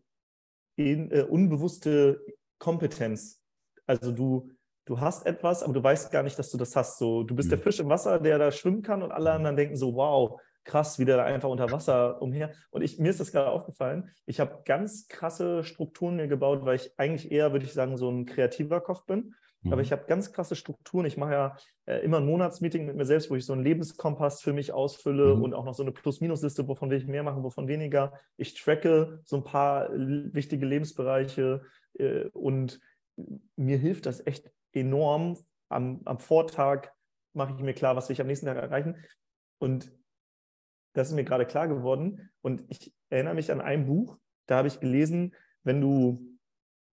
[0.76, 2.20] äh, unbewusste
[2.58, 3.40] Kompetenz.
[3.86, 4.50] Also du,
[4.86, 6.98] du hast etwas, aber du weißt gar nicht, dass du das hast.
[6.98, 7.50] So, du bist mhm.
[7.50, 10.98] der Fisch im Wasser, der da schwimmen kann und alle anderen denken so, wow, krass,
[10.98, 12.52] wie der da einfach unter Wasser umher.
[12.70, 16.76] Und ich, mir ist das gerade aufgefallen, ich habe ganz krasse Strukturen mir gebaut, weil
[16.76, 19.34] ich eigentlich eher, würde ich sagen, so ein kreativer Kopf bin.
[19.62, 19.72] Mhm.
[19.72, 21.06] Aber ich habe ganz krasse Strukturen.
[21.06, 24.42] Ich mache ja äh, immer ein Monatsmeeting mit mir selbst, wo ich so einen Lebenskompass
[24.42, 25.42] für mich ausfülle mhm.
[25.42, 28.12] und auch noch so eine Plus-Minus-Liste, wovon will ich mehr machen, wovon weniger.
[28.36, 31.62] Ich tracke so ein paar wichtige Lebensbereiche
[31.98, 32.80] äh, und
[33.56, 35.36] mir hilft das echt enorm.
[35.68, 36.90] Am, am Vortag
[37.32, 38.96] mache ich mir klar, was will ich am nächsten Tag erreichen.
[39.58, 39.92] Und
[40.92, 42.30] das ist mir gerade klar geworden.
[42.42, 45.34] Und ich erinnere mich an ein Buch, da habe ich gelesen,
[45.64, 46.38] wenn du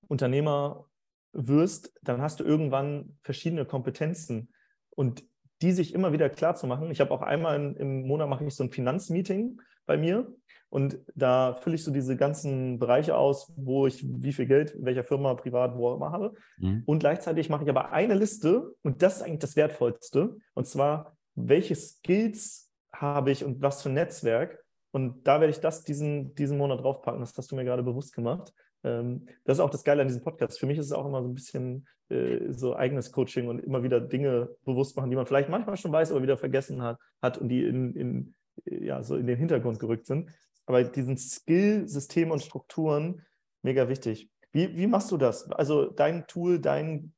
[0.07, 0.89] Unternehmer
[1.31, 4.53] wirst, dann hast du irgendwann verschiedene Kompetenzen.
[4.89, 5.23] Und
[5.61, 6.91] die sich immer wieder klar zu machen.
[6.91, 10.33] Ich habe auch einmal im Monat mache ich so ein Finanzmeeting bei mir
[10.73, 14.85] und da fülle ich so diese ganzen Bereiche aus, wo ich wie viel Geld in
[14.85, 16.33] welcher Firma, privat, wo auch immer habe.
[16.57, 16.81] Mhm.
[16.87, 20.35] Und gleichzeitig mache ich aber eine Liste und das ist eigentlich das Wertvollste.
[20.55, 24.65] Und zwar, welche Skills habe ich und was für ein Netzwerk.
[24.89, 27.21] Und da werde ich das diesen, diesen Monat draufpacken.
[27.21, 28.51] Das hast du mir gerade bewusst gemacht.
[28.83, 30.59] Ähm, das ist auch das Geile an diesem Podcast.
[30.59, 33.83] Für mich ist es auch immer so ein bisschen äh, so eigenes Coaching und immer
[33.83, 37.37] wieder Dinge bewusst machen, die man vielleicht manchmal schon weiß, aber wieder vergessen hat, hat
[37.37, 38.33] und die in, in
[38.65, 40.29] ja, so in den Hintergrund gerückt sind
[40.65, 43.21] aber diesen Skill, Systeme und Strukturen
[43.61, 44.29] mega wichtig.
[44.51, 45.49] Wie, wie machst du das?
[45.51, 47.13] Also dein Tool, dein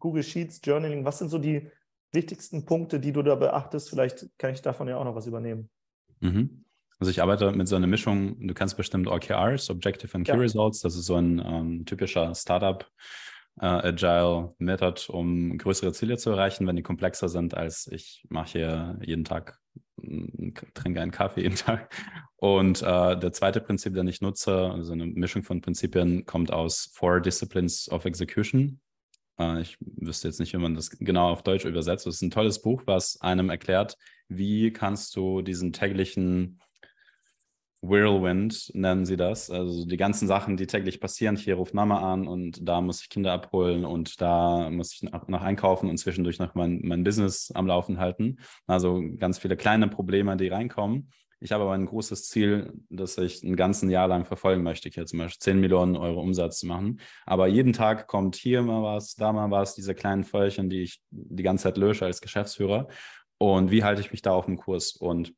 [0.00, 1.70] Google Sheets, Journaling, was sind so die
[2.12, 3.90] wichtigsten Punkte, die du da beachtest?
[3.90, 5.68] Vielleicht kann ich davon ja auch noch was übernehmen.
[6.20, 6.64] Mhm.
[6.98, 10.38] Also ich arbeite mit so einer Mischung, du kennst bestimmt OKRs, Objective and Key ja.
[10.38, 12.84] Results, das ist so ein ähm, typischer Startup
[13.60, 18.50] äh, Agile Method, um größere Ziele zu erreichen, wenn die komplexer sind als ich mache
[18.50, 19.60] hier jeden Tag
[20.74, 21.92] trinke einen Kaffee jeden Tag.
[22.36, 26.90] Und äh, der zweite Prinzip, den ich nutze, also eine Mischung von Prinzipien, kommt aus
[26.92, 28.80] Four Disciplines of Execution.
[29.38, 32.06] Äh, ich wüsste jetzt nicht, wie man das genau auf Deutsch übersetzt.
[32.06, 33.96] Es ist ein tolles Buch, was einem erklärt,
[34.28, 36.60] wie kannst du diesen täglichen
[37.80, 39.50] Whirlwind nennen sie das.
[39.50, 41.36] Also die ganzen Sachen, die täglich passieren.
[41.36, 45.42] Hier ruft Mama an und da muss ich Kinder abholen und da muss ich noch
[45.42, 48.38] einkaufen und zwischendurch noch mein, mein Business am Laufen halten.
[48.66, 51.10] Also ganz viele kleine Probleme, die reinkommen.
[51.40, 55.06] Ich habe aber ein großes Ziel, das ich ein ganzes Jahr lang verfolgen möchte, hier
[55.06, 57.00] zum Beispiel 10 Millionen Euro Umsatz zu machen.
[57.26, 61.00] Aber jeden Tag kommt hier mal was, da mal was, diese kleinen Feuerchen, die ich
[61.10, 62.88] die ganze Zeit lösche als Geschäftsführer.
[63.38, 64.96] Und wie halte ich mich da auf dem Kurs?
[64.96, 65.32] Und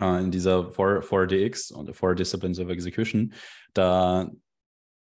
[0.00, 3.32] äh, in dieser 4, 4DX und 4 Disciplines of Execution,
[3.72, 4.30] da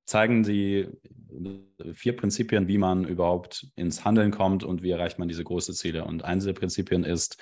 [0.05, 0.87] zeigen sie
[1.93, 6.03] vier Prinzipien, wie man überhaupt ins Handeln kommt und wie erreicht man diese großen Ziele.
[6.03, 7.37] Und eines der Prinzipien ist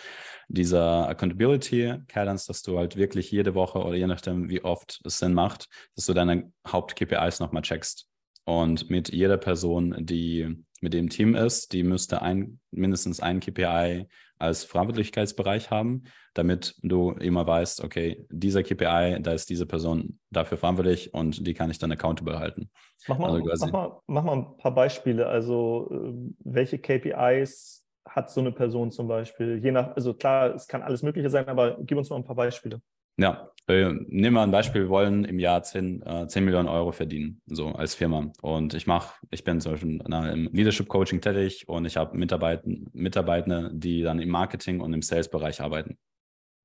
[0.47, 5.17] dieser Accountability Cadence, dass du halt wirklich jede Woche oder je nachdem, wie oft es
[5.17, 8.07] Sinn macht, dass du deine Haupt-KPIs nochmal checkst.
[8.45, 14.07] Und mit jeder Person, die mit dem Team ist, die müsste ein, mindestens ein KPI
[14.37, 16.03] als Verantwortlichkeitsbereich haben,
[16.33, 21.53] damit du immer weißt, okay, dieser KPI, da ist diese Person dafür verantwortlich und die
[21.53, 22.69] kann ich dann accountable halten.
[23.07, 25.27] Mach mal, also mach mal, mach mal ein paar Beispiele.
[25.27, 29.59] Also äh, welche KPIs hat so eine Person zum Beispiel?
[29.61, 32.35] Je nach, also klar, es kann alles Mögliche sein, aber gib uns mal ein paar
[32.35, 32.81] Beispiele.
[33.19, 36.93] Ja, äh, nehmen wir ein Beispiel, wir wollen im Jahr 10, äh, 10 Millionen Euro
[36.93, 38.31] verdienen, so als Firma.
[38.41, 42.17] Und ich mache, ich bin zum Beispiel na, im Leadership Coaching tätig und ich habe
[42.17, 45.97] Mitarbeitende, die dann im Marketing und im Sales-Bereich arbeiten.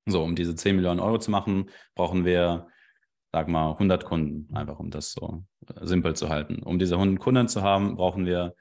[0.06, 2.68] So, um diese 10 Millionen Euro zu machen, brauchen wir,
[3.32, 6.62] sag mal, 100 Kunden, einfach um das so äh, simpel zu halten.
[6.62, 8.54] Um diese 100 Kunden zu haben, brauchen wir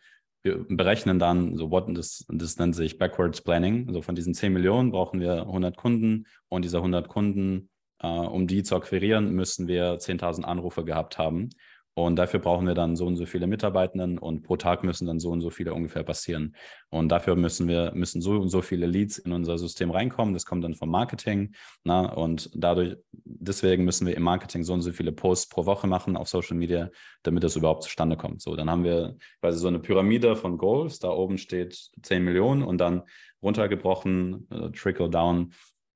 [0.46, 3.88] wir berechnen dann, so what, das, das nennt sich Backwards Planning.
[3.88, 7.70] Also von diesen 10 Millionen brauchen wir 100 Kunden und diese 100 Kunden
[8.08, 11.50] um die zu akquirieren, müssen wir 10.000 Anrufe gehabt haben.
[11.96, 15.20] Und dafür brauchen wir dann so und so viele Mitarbeitenden und pro Tag müssen dann
[15.20, 16.56] so und so viele ungefähr passieren.
[16.90, 20.34] Und dafür müssen wir, müssen so und so viele Leads in unser System reinkommen.
[20.34, 21.54] Das kommt dann vom Marketing.
[21.84, 25.86] Na, und dadurch, deswegen müssen wir im Marketing so und so viele Posts pro Woche
[25.86, 26.90] machen auf Social Media,
[27.22, 28.42] damit das überhaupt zustande kommt.
[28.42, 30.98] So, dann haben wir quasi so eine Pyramide von Goals.
[30.98, 33.04] Da oben steht 10 Millionen und dann
[33.44, 35.54] runtergebrochen, äh, trickle down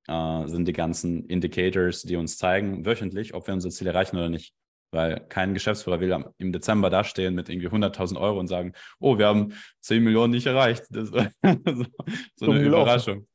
[0.08, 4.30] äh, sind die ganzen Indicators, die uns zeigen, wöchentlich, ob wir unser Ziel erreichen oder
[4.30, 4.54] nicht.
[4.90, 9.26] Weil kein Geschäftsführer will im Dezember dastehen mit irgendwie 100.000 Euro und sagen, oh, wir
[9.26, 10.84] haben 10 Millionen nicht erreicht.
[10.90, 11.14] Das ist
[11.66, 11.84] so,
[12.36, 13.26] so eine Überraschung.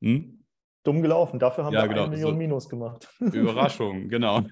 [0.00, 0.38] Hm?
[0.84, 1.38] Dumm gelaufen.
[1.38, 2.02] Dafür haben ja, wir genau.
[2.02, 3.08] eine Million so, Minus gemacht.
[3.20, 4.42] Überraschung, genau.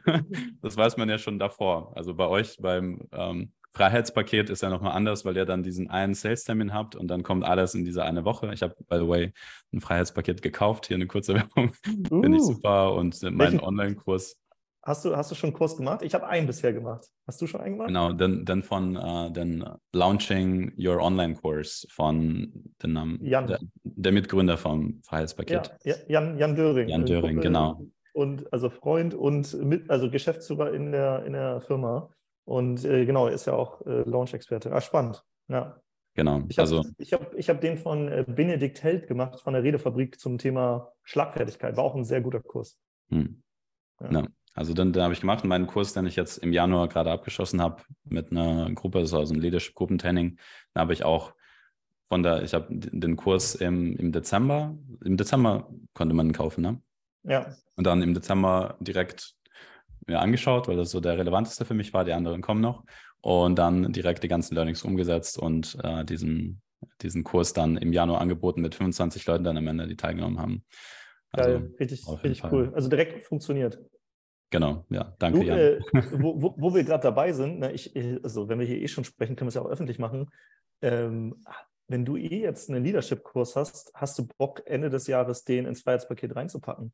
[0.61, 1.97] Das weiß man ja schon davor.
[1.97, 6.15] Also bei euch beim ähm, Freiheitspaket ist ja nochmal anders, weil ihr dann diesen einen
[6.15, 8.53] Sales-Termin habt und dann kommt alles in diese eine Woche.
[8.53, 9.33] Ich habe, by the way,
[9.73, 10.87] ein Freiheitspaket gekauft.
[10.87, 11.73] Hier eine kurze Werbung.
[12.11, 12.95] Uh, Finde ich super.
[12.95, 14.37] Und meinen Online-Kurs.
[14.83, 16.03] Hast du, hast du schon einen Kurs gemacht?
[16.03, 17.07] Ich habe einen bisher gemacht.
[17.27, 17.89] Hast du schon einen gemacht?
[17.89, 22.51] Genau, dann, dann von uh, den Launching Your Online-Kurs von
[22.83, 23.47] den, um, Jan.
[23.47, 25.77] Der, der, Mitgründer vom Freiheitspaket.
[25.85, 26.89] Ja, Jan, Jan Döring.
[26.89, 27.87] Jan Döring, genau.
[28.15, 32.09] Und also Freund und mit, also Geschäftsführer in der, in der Firma.
[32.51, 34.73] Und äh, genau, ist ja auch äh, Launch-Experte.
[34.73, 35.25] Ah, spannend.
[35.47, 35.81] Ja.
[36.15, 36.43] Genau.
[36.49, 39.63] Ich habe also, ich hab, ich hab den von äh, Benedikt Held gemacht, von der
[39.63, 41.77] Redefabrik zum Thema Schlagfertigkeit.
[41.77, 42.77] War auch ein sehr guter Kurs.
[43.11, 43.41] Hm.
[44.01, 44.11] Ja.
[44.11, 44.27] ja.
[44.53, 45.45] Also den, den habe ich gemacht.
[45.45, 49.25] Meinen Kurs, den ich jetzt im Januar gerade abgeschlossen habe mit einer Gruppe, das war
[49.27, 50.37] so ein Leadership-Gruppentraining,
[50.75, 51.35] da habe ich auch
[52.09, 56.63] von der, ich habe den Kurs im, im Dezember, im Dezember konnte man ihn kaufen,
[56.63, 56.83] ne?
[57.23, 57.55] Ja.
[57.77, 59.37] Und dann im Dezember direkt
[60.07, 62.05] mir angeschaut, weil das so der relevanteste für mich war.
[62.05, 62.85] Die anderen kommen noch.
[63.21, 66.63] Und dann direkt die ganzen Learnings umgesetzt und äh, diesen,
[67.03, 70.65] diesen Kurs dann im Januar angeboten mit 25 Leuten dann am Ende, die teilgenommen haben.
[71.33, 72.73] Also, Geil, richtig, richtig cool.
[72.75, 73.79] Also direkt funktioniert.
[74.51, 75.59] Genau, ja, danke, du, Jan.
[75.59, 75.81] Äh,
[76.13, 77.95] wo, wo, wo, wir gerade dabei sind, ne, ich,
[78.25, 80.29] also wenn wir hier eh schon sprechen, können wir es ja auch öffentlich machen.
[80.83, 81.37] Ähm,
[81.87, 85.83] wenn du eh jetzt einen Leadership-Kurs hast, hast du Bock, Ende des Jahres den ins
[85.83, 86.93] Freiheitspaket reinzupacken?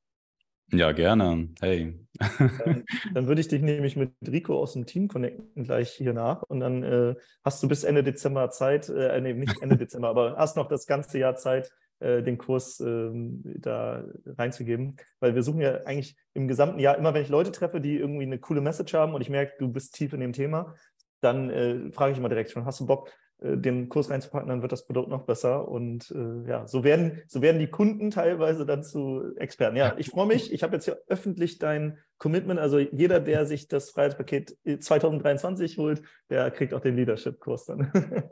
[0.73, 1.49] Ja, gerne.
[1.61, 1.95] Hey.
[2.39, 6.43] Dann, dann, würde ich dich nämlich mit Rico aus dem Team connecten gleich hier nach
[6.43, 7.15] und dann äh,
[7.45, 10.87] hast du bis Ende Dezember Zeit, äh, nee, nicht Ende Dezember, aber hast noch das
[10.87, 16.49] ganze Jahr Zeit, äh, den Kurs ähm, da reinzugeben, weil wir suchen ja eigentlich im
[16.49, 19.31] gesamten Jahr, immer wenn ich Leute treffe, die irgendwie eine coole Message haben und ich
[19.31, 20.75] merke, du bist tief in dem Thema,
[21.21, 24.63] dann äh, frage ich immer direkt schon, hast du Bock, äh, den Kurs reinzupacken, dann
[24.63, 25.69] wird das Produkt noch besser.
[25.69, 29.77] Und äh, ja, so werden, so werden die Kunden teilweise dann zu Experten.
[29.77, 30.53] Ja, ich freue mich.
[30.53, 32.61] Ich habe jetzt hier öffentlich dein Commitment.
[32.61, 37.93] Also jeder, der sich das Freiheitspaket 2023 holt, der kriegt auch den Leadership-Kurs dann.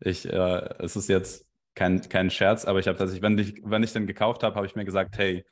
[0.00, 3.82] Ich, äh, es ist jetzt kein, kein Scherz, aber ich habe tatsächlich, wenn ich, wenn
[3.82, 5.44] ich den gekauft habe, habe ich mir gesagt, hey,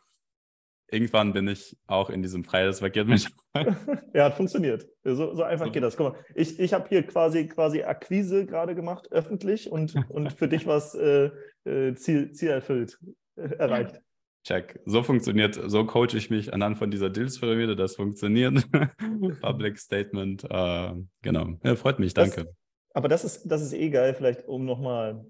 [0.95, 3.29] irgendwann bin ich auch in diesem Freiheitspaket mit.
[4.15, 4.87] ja, hat funktioniert.
[5.03, 5.73] So, so einfach so.
[5.73, 5.97] geht das.
[5.97, 10.49] Guck mal, ich, ich habe hier quasi, quasi Akquise gerade gemacht, öffentlich, und, und für
[10.49, 11.31] dich was äh,
[11.65, 12.99] äh, Ziel, Ziel erfüllt,
[13.37, 14.01] äh, erreicht.
[14.45, 14.79] Check.
[14.85, 17.77] So funktioniert, so coache ich mich anhand von dieser Deals-Pyramide.
[17.77, 18.65] Das funktioniert.
[19.41, 20.45] Public Statement.
[20.45, 20.93] Äh,
[21.23, 21.59] genau.
[21.65, 22.45] Ja, freut mich, danke.
[22.45, 22.55] Das,
[22.93, 25.25] aber das ist, das ist eh geil, vielleicht um nochmal,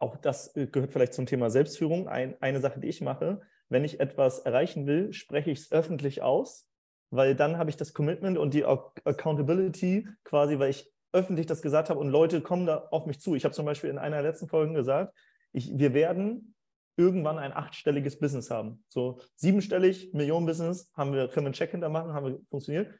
[0.00, 2.08] auch das gehört vielleicht zum Thema Selbstführung.
[2.08, 6.22] Ein, eine Sache, die ich mache, wenn ich etwas erreichen will, spreche ich es öffentlich
[6.22, 6.68] aus,
[7.10, 11.90] weil dann habe ich das Commitment und die Accountability quasi, weil ich öffentlich das gesagt
[11.90, 13.34] habe und Leute kommen da auf mich zu.
[13.34, 15.14] Ich habe zum Beispiel in einer der letzten Folgen gesagt,
[15.52, 16.54] ich, wir werden
[16.96, 18.84] irgendwann ein achtstelliges Business haben.
[18.88, 22.92] So siebenstellig, Millionen-Business, haben wir, können wir einen Check hintermachen, haben wir funktioniert.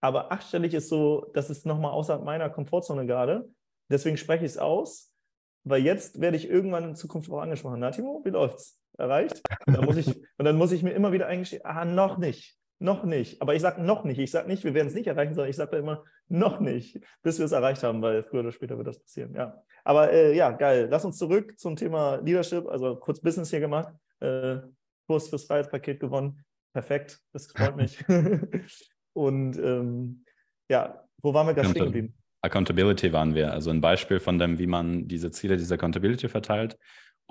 [0.00, 3.48] Aber achtstellig ist so, das ist nochmal außerhalb meiner Komfortzone gerade.
[3.88, 5.12] Deswegen spreche ich es aus,
[5.64, 7.78] weil jetzt werde ich irgendwann in Zukunft auch angesprochen.
[7.78, 8.81] Na, Timo, wie läuft's?
[9.02, 9.42] Erreicht?
[9.66, 12.56] Und dann muss ich, und dann muss ich mir immer wieder eingestehen, ah, noch nicht.
[12.78, 13.40] Noch nicht.
[13.40, 14.18] Aber ich sage noch nicht.
[14.18, 17.38] Ich sage nicht, wir werden es nicht erreichen, sondern ich sage immer noch nicht, bis
[17.38, 19.34] wir es erreicht haben, weil früher oder später wird das passieren.
[19.34, 19.62] Ja.
[19.84, 20.88] Aber äh, ja, geil.
[20.90, 22.66] Lass uns zurück zum Thema Leadership.
[22.66, 23.94] Also kurz Business hier gemacht.
[24.20, 24.56] Äh,
[25.06, 26.44] Kurs fürs Freiheitspaket gewonnen.
[26.72, 27.20] Perfekt.
[27.32, 28.02] Das freut mich.
[29.12, 30.24] Und ähm,
[30.68, 32.14] ja, wo waren wir gerade stehen geblieben?
[32.40, 33.52] Accountability waren wir.
[33.52, 36.76] Also ein Beispiel von dem, wie man diese Ziele dieser Accountability verteilt.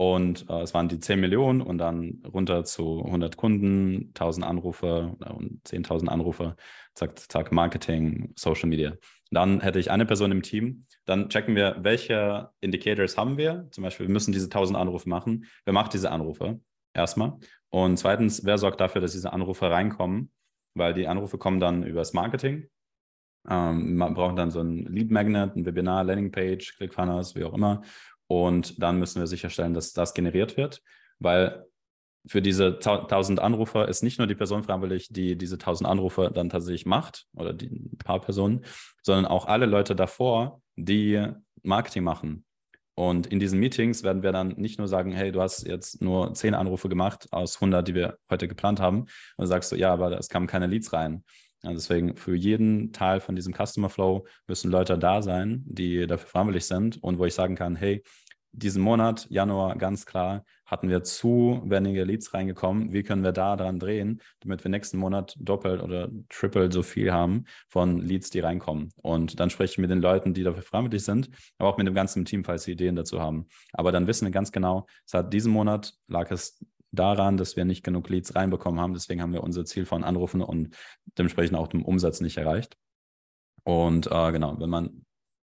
[0.02, 5.16] Und äh, es waren die 10 Millionen und dann runter zu 100 Kunden, 1000 Anrufe
[5.32, 6.56] und 10.000 Anrufe,
[6.96, 8.94] zack, zack, Marketing, Social Media.
[9.30, 10.88] Dann hätte ich eine Person im Team.
[11.06, 13.68] Dann checken wir, welche Indicators haben wir.
[13.70, 15.46] Zum Beispiel, wir müssen diese 1000 Anrufe machen.
[15.66, 16.60] Wer macht diese Anrufe?
[16.96, 17.38] Erstmal.
[17.70, 20.32] Und zweitens, wer sorgt dafür, dass diese Anrufe reinkommen?
[20.74, 22.68] Weil die Anrufe kommen dann übers Marketing.
[23.48, 27.84] Ähm, man braucht dann so ein Lead Magnet, ein Webinar, Landingpage, ClickFunnels, wie auch immer.
[28.32, 30.82] Und dann müssen wir sicherstellen, dass das generiert wird,
[31.20, 31.66] weil
[32.26, 36.48] für diese 1000 Anrufer ist nicht nur die Person verantwortlich, die diese 1000 Anrufe dann
[36.48, 37.68] tatsächlich macht oder die
[37.98, 38.64] paar Personen,
[39.04, 41.28] sondern auch alle Leute davor, die
[41.62, 42.46] Marketing machen.
[42.96, 46.34] Und in diesen Meetings werden wir dann nicht nur sagen, hey, du hast jetzt nur
[46.34, 49.02] 10 Anrufe gemacht aus 100, die wir heute geplant haben.
[49.02, 49.10] Und
[49.40, 51.26] dann sagst du, ja, aber es kamen keine Leads rein.
[51.64, 56.28] Ja, deswegen für jeden Teil von diesem Customer Flow müssen Leute da sein, die dafür
[56.28, 58.04] verantwortlich sind und wo ich sagen kann, hey,
[58.54, 62.92] diesen Monat, Januar, ganz klar, hatten wir zu wenige Leads reingekommen.
[62.92, 67.14] Wie können wir da dran drehen, damit wir nächsten Monat doppelt oder triple so viel
[67.14, 68.92] haben von Leads, die reinkommen?
[69.02, 71.94] Und dann spreche ich mit den Leuten, die dafür verantwortlich sind, aber auch mit dem
[71.94, 73.48] ganzen Team, falls sie Ideen dazu haben.
[73.72, 76.60] Aber dann wissen wir ganz genau, es hat diesen Monat lag es
[76.92, 78.94] daran, dass wir nicht genug Leads reinbekommen haben.
[78.94, 80.76] Deswegen haben wir unser Ziel von Anrufen und
[81.18, 82.78] dementsprechend auch dem Umsatz nicht erreicht.
[83.64, 85.06] Und äh, genau, wenn man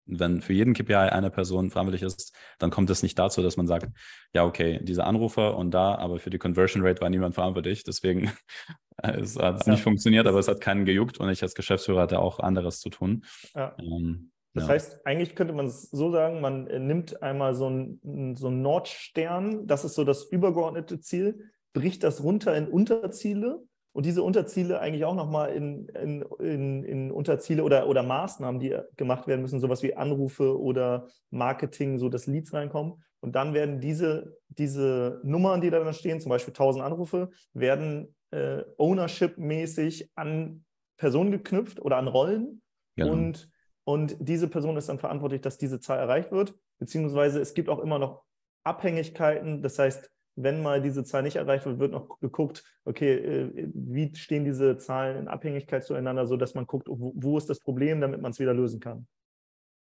[0.07, 3.67] wenn für jeden KPI eine Person freiwillig ist, dann kommt es nicht dazu, dass man
[3.67, 3.89] sagt,
[4.35, 7.85] ja, okay, diese Anrufer und da, aber für die Conversion Rate war niemand verantwortlich.
[7.85, 8.33] Deswegen
[8.97, 9.73] es hat es ja.
[9.73, 12.91] nicht funktioniert, aber es hat keinen gejuckt und ich als Geschäftsführer hatte auch anderes zu
[12.91, 13.25] tun.
[13.55, 13.77] Ja.
[13.79, 14.71] Ähm, das ja.
[14.71, 19.67] heißt, eigentlich könnte man es so sagen, man äh, nimmt einmal so einen so Nordstern,
[19.67, 25.05] das ist so das übergeordnete Ziel, bricht das runter in Unterziele und diese Unterziele eigentlich
[25.05, 29.83] auch nochmal in, in, in, in Unterziele oder, oder Maßnahmen, die gemacht werden müssen, sowas
[29.83, 33.03] wie Anrufe oder Marketing, so dass Leads reinkommen.
[33.21, 38.15] Und dann werden diese, diese Nummern, die da dann stehen, zum Beispiel 1000 Anrufe, werden
[38.33, 40.65] äh, ownership-mäßig an
[40.97, 42.63] Personen geknüpft oder an Rollen.
[42.97, 43.13] Genau.
[43.13, 43.49] Und,
[43.85, 46.55] und diese Person ist dann verantwortlich, dass diese Zahl erreicht wird.
[46.79, 48.23] Beziehungsweise es gibt auch immer noch
[48.65, 49.63] Abhängigkeiten.
[49.63, 54.15] Das heißt, wenn mal diese Zahl nicht erreicht wird, wird noch geguckt, okay, äh, wie
[54.15, 58.31] stehen diese Zahlen in Abhängigkeit zueinander, sodass man guckt, wo, ist das Problem, damit man
[58.31, 59.07] es wieder lösen kann.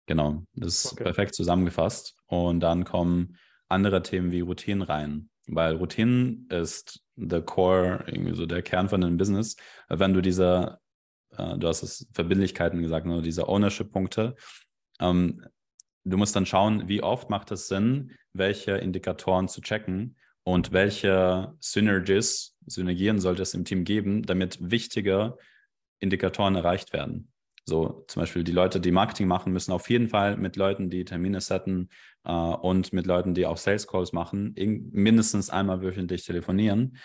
[0.06, 1.04] Genau, das ist okay.
[1.04, 2.18] perfekt zusammengefasst.
[2.26, 3.38] Und dann kommen
[3.70, 9.04] andere Themen wie Routinen rein, weil Routinen ist der Core, irgendwie so der Kern von
[9.04, 9.56] einem Business.
[9.88, 10.80] Wenn du diese,
[11.38, 14.36] äh, du hast es Verbindlichkeiten gesagt, nur ne, diese Ownership-Punkte,
[15.00, 15.46] ähm,
[16.04, 21.56] du musst dann schauen, wie oft macht es Sinn, welche Indikatoren zu checken und welche
[21.60, 25.38] Synergies, Synergien sollte es im Team geben, damit wichtige
[26.00, 27.32] Indikatoren erreicht werden.
[27.66, 31.06] So zum Beispiel die Leute, die Marketing machen, müssen auf jeden Fall mit Leuten, die
[31.06, 31.90] Termine setten
[32.26, 34.54] äh, und mit Leuten, die auch Sales Calls machen,
[34.92, 36.98] mindestens einmal wöchentlich telefonieren.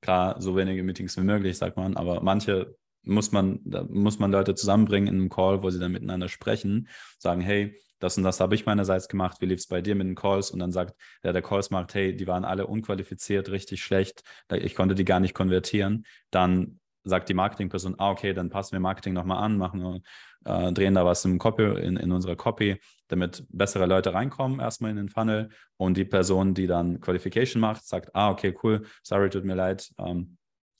[0.00, 4.32] Klar, so wenige Meetings wie möglich, sagt man, aber manche muss man, da muss man
[4.32, 6.88] Leute zusammenbringen in einem Call, wo sie dann miteinander sprechen,
[7.18, 10.06] sagen, hey, das und das habe ich meinerseits gemacht, wie lief es bei dir mit
[10.06, 10.50] den Calls?
[10.50, 14.74] Und dann sagt der, der Calls macht, hey, die waren alle unqualifiziert, richtig schlecht, ich
[14.74, 16.04] konnte die gar nicht konvertieren.
[16.30, 20.02] Dann sagt die Marketingperson, ah, okay, dann passen wir Marketing nochmal an, machen,
[20.44, 24.90] äh, drehen da was im Copy, in, in unserer Copy, damit bessere Leute reinkommen, erstmal
[24.90, 25.50] in den Funnel.
[25.76, 29.90] Und die Person, die dann Qualification macht, sagt, ah, okay, cool, sorry, tut mir leid,
[29.98, 30.36] ähm,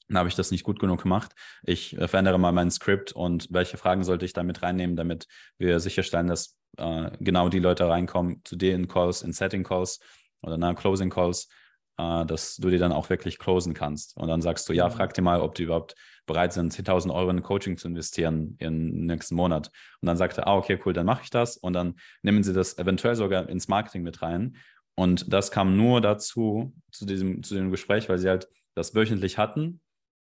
[0.09, 1.33] dann habe ich das nicht gut genug gemacht.
[1.63, 5.27] Ich äh, verändere mal mein Skript und welche Fragen sollte ich damit reinnehmen, damit
[5.59, 10.01] wir sicherstellen, dass äh, genau die Leute reinkommen zu dir in Calls, in Setting Calls
[10.43, 11.49] oder nach Closing Calls,
[11.97, 14.17] äh, dass du die dann auch wirklich closen kannst.
[14.17, 14.93] Und dann sagst du, ja, mhm.
[14.93, 15.95] frag dir mal, ob die überhaupt
[16.27, 19.71] bereit sind, 10.000 Euro in Coaching zu investieren im nächsten Monat.
[20.01, 21.57] Und dann sagt er, ah, okay, cool, dann mache ich das.
[21.57, 24.57] Und dann nehmen sie das eventuell sogar ins Marketing mit rein.
[24.97, 29.39] Und das kam nur dazu, zu diesem, zu dem Gespräch, weil sie halt das wöchentlich
[29.39, 29.81] hatten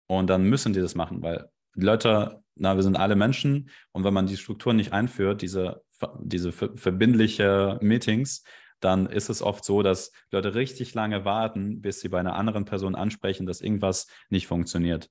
[0.09, 4.03] und dann müssen die das machen, weil die Leute, na, wir sind alle Menschen und
[4.03, 5.85] wenn man die Strukturen nicht einführt, diese,
[6.21, 8.43] diese verbindliche Meetings,
[8.81, 12.65] dann ist es oft so, dass Leute richtig lange warten, bis sie bei einer anderen
[12.65, 15.11] Person ansprechen, dass irgendwas nicht funktioniert.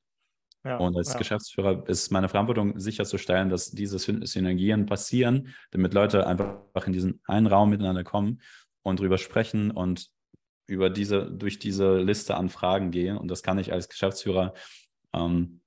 [0.66, 1.18] Ja, und als ja.
[1.18, 7.48] Geschäftsführer ist meine Verantwortung sicherzustellen, dass diese Synergien passieren, damit Leute einfach in diesen einen
[7.48, 8.41] Raum miteinander kommen
[8.84, 10.10] und drüber sprechen und
[10.66, 13.18] über diese, durch diese Liste an Fragen gehen.
[13.18, 14.54] Und das kann ich als Geschäftsführer
[15.14, 15.62] ähm,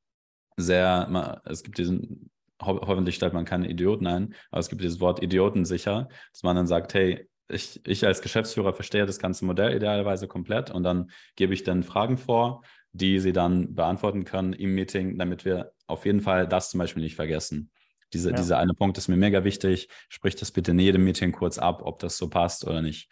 [0.56, 2.30] sehr, es gibt diesen,
[2.62, 6.56] ho hoffentlich stellt man keine Idioten ein, aber es gibt dieses Wort Idiotensicher, dass man
[6.56, 11.10] dann sagt, hey, ich, ich als Geschäftsführer verstehe das ganze Modell idealerweise komplett und dann
[11.36, 12.62] gebe ich dann Fragen vor,
[12.92, 17.02] die sie dann beantworten können im Meeting, damit wir auf jeden Fall das zum Beispiel
[17.02, 17.70] nicht vergessen.
[18.12, 18.36] Diese, ja.
[18.36, 19.88] Dieser eine Punkt ist mir mega wichtig.
[20.08, 23.08] Sprich das bitte in jedem Meeting kurz ab, ob das so passt oder nicht.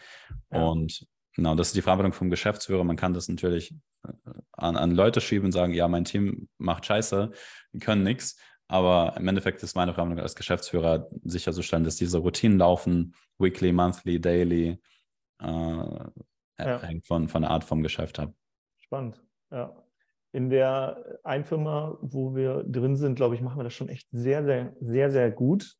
[0.51, 0.65] Ja.
[0.65, 1.07] Und
[1.39, 2.83] genau, das ist die Verantwortung vom Geschäftsführer.
[2.83, 3.73] Man kann das natürlich
[4.05, 4.13] äh,
[4.53, 7.31] an, an Leute schieben und sagen, ja, mein Team macht Scheiße,
[7.73, 8.37] die können nichts.
[8.67, 14.21] Aber im Endeffekt ist meine Verantwortung als Geschäftsführer sicherzustellen, dass diese Routinen laufen, weekly, monthly,
[14.21, 14.81] daily,
[15.41, 16.83] äh, ja.
[16.83, 18.35] hängt von, von der Art vom Geschäft ab.
[18.79, 19.23] Spannend,
[19.53, 19.73] ja.
[20.33, 24.45] In der Einfirma, wo wir drin sind, glaube ich, machen wir das schon echt sehr,
[24.45, 25.77] sehr, sehr, sehr gut.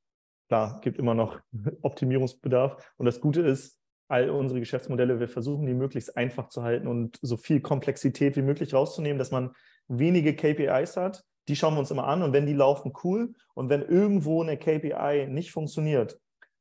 [0.47, 1.41] Klar, gibt immer noch
[1.83, 2.95] Optimierungsbedarf.
[2.97, 3.79] Und das Gute ist,
[4.09, 8.43] all unsere Geschäftsmodelle, wir versuchen die möglichst einfach zu halten und so viel Komplexität wie
[8.43, 9.51] möglich rauszunehmen, dass man
[9.87, 13.35] wenige KPIs hat, die schauen wir uns immer an und wenn die laufen, cool.
[13.55, 16.19] Und wenn irgendwo eine KPI nicht funktioniert,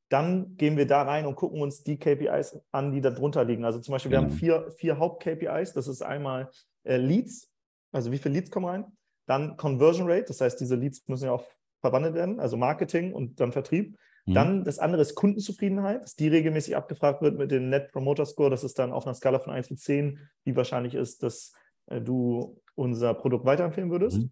[0.10, 3.66] dann gehen wir da rein und gucken uns die KPIs an, die da drunter liegen.
[3.66, 4.38] Also zum Beispiel, wir haben mhm.
[4.38, 5.74] vier, vier Haupt-KPIs.
[5.74, 6.50] Das ist einmal
[6.84, 7.50] äh, Leads,
[7.92, 8.86] also wie viele Leads kommen rein.
[9.26, 11.44] Dann Conversion Rate, das heißt, diese Leads müssen ja auch
[11.82, 13.98] verwandelt werden, also Marketing und dann Vertrieb.
[14.28, 14.34] Mhm.
[14.34, 18.50] Dann das andere ist Kundenzufriedenheit, dass die regelmäßig abgefragt wird mit dem Net Promoter Score.
[18.50, 21.54] Das ist dann auf einer Skala von 1 bis 10, wie wahrscheinlich ist, dass
[21.88, 24.18] äh, du unser Produkt weiterempfehlen würdest.
[24.18, 24.32] Mhm.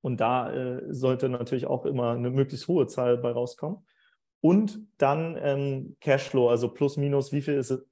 [0.00, 3.86] Und da äh, sollte natürlich auch immer eine möglichst hohe Zahl bei rauskommen.
[4.40, 7.86] Und dann ähm, Cashflow, also plus minus, wie viel ist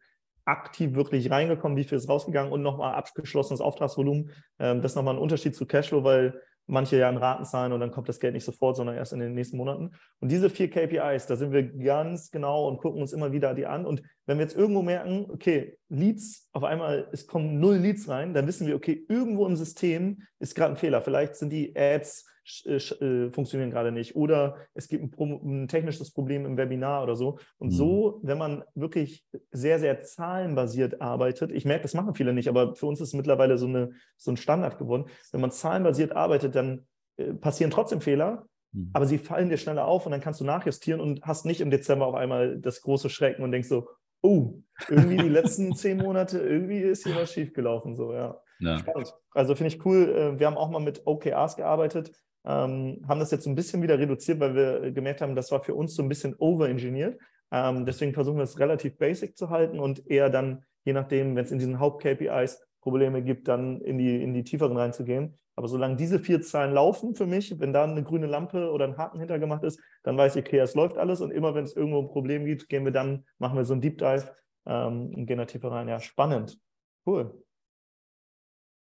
[0.45, 4.31] aktiv wirklich reingekommen, wie viel ist rausgegangen und nochmal abgeschlossenes Auftragsvolumen.
[4.59, 7.81] Ähm, das ist nochmal ein Unterschied zu Cashflow, weil manche ja in Raten zahlen und
[7.81, 9.91] dann kommt das Geld nicht sofort, sondern erst in den nächsten Monaten.
[10.21, 13.67] Und diese vier KPIs, da sind wir ganz genau und gucken uns immer wieder die
[13.67, 13.85] an.
[13.85, 18.35] Und wenn wir jetzt irgendwo merken, okay, Leads, auf einmal, es kommen null Leads rein,
[18.35, 21.03] dann wissen wir, okay, irgendwo im System ist gerade ein Fehler.
[21.03, 22.27] Vielleicht sind die Ads
[22.65, 27.15] äh, äh, funktionieren gerade nicht oder es gibt ein, ein, technisches Problem im Webinar oder
[27.15, 27.39] so.
[27.59, 27.73] Und mhm.
[27.73, 32.75] so, wenn man wirklich sehr, sehr zahlenbasiert arbeitet, ich merke, das machen viele nicht, aber
[32.75, 35.05] für uns ist es mittlerweile so, eine, so ein Standard geworden.
[35.31, 36.87] Wenn man zahlenbasiert arbeitet, dann
[37.17, 38.91] äh, passieren trotzdem Fehler, mhm.
[38.93, 41.71] aber sie fallen dir schneller auf und dann kannst du nachjustieren und hast nicht im
[41.71, 43.89] Dezember auf einmal das große Schrecken und denkst so,
[44.21, 44.55] oh,
[44.89, 47.95] irgendwie die letzten zehn Monate, irgendwie ist hier was schiefgelaufen.
[47.95, 48.41] So, ja.
[48.59, 48.83] ja.
[49.31, 50.09] Also finde ich cool.
[50.09, 52.11] Äh, wir haben auch mal mit OKRs gearbeitet
[52.45, 55.75] ähm, haben das jetzt ein bisschen wieder reduziert, weil wir gemerkt haben, das war für
[55.75, 57.21] uns so ein bisschen overengineert.
[57.51, 61.45] Ähm, deswegen versuchen wir es relativ basic zu halten und eher dann, je nachdem, wenn
[61.45, 65.39] es in diesen Haupt-KPIs Probleme gibt, dann in die, in die tieferen reinzugehen.
[65.55, 68.97] Aber solange diese vier Zahlen laufen für mich, wenn da eine grüne Lampe oder ein
[68.97, 71.21] Haken hintergemacht ist, dann weiß ich, okay, es läuft alles.
[71.21, 73.81] Und immer wenn es irgendwo ein Problem gibt, gehen wir dann, machen wir so ein
[73.81, 74.35] Deep Dive
[74.67, 75.89] ähm, und gehen da tiefer rein.
[75.89, 76.59] Ja, spannend.
[77.07, 77.45] Cool.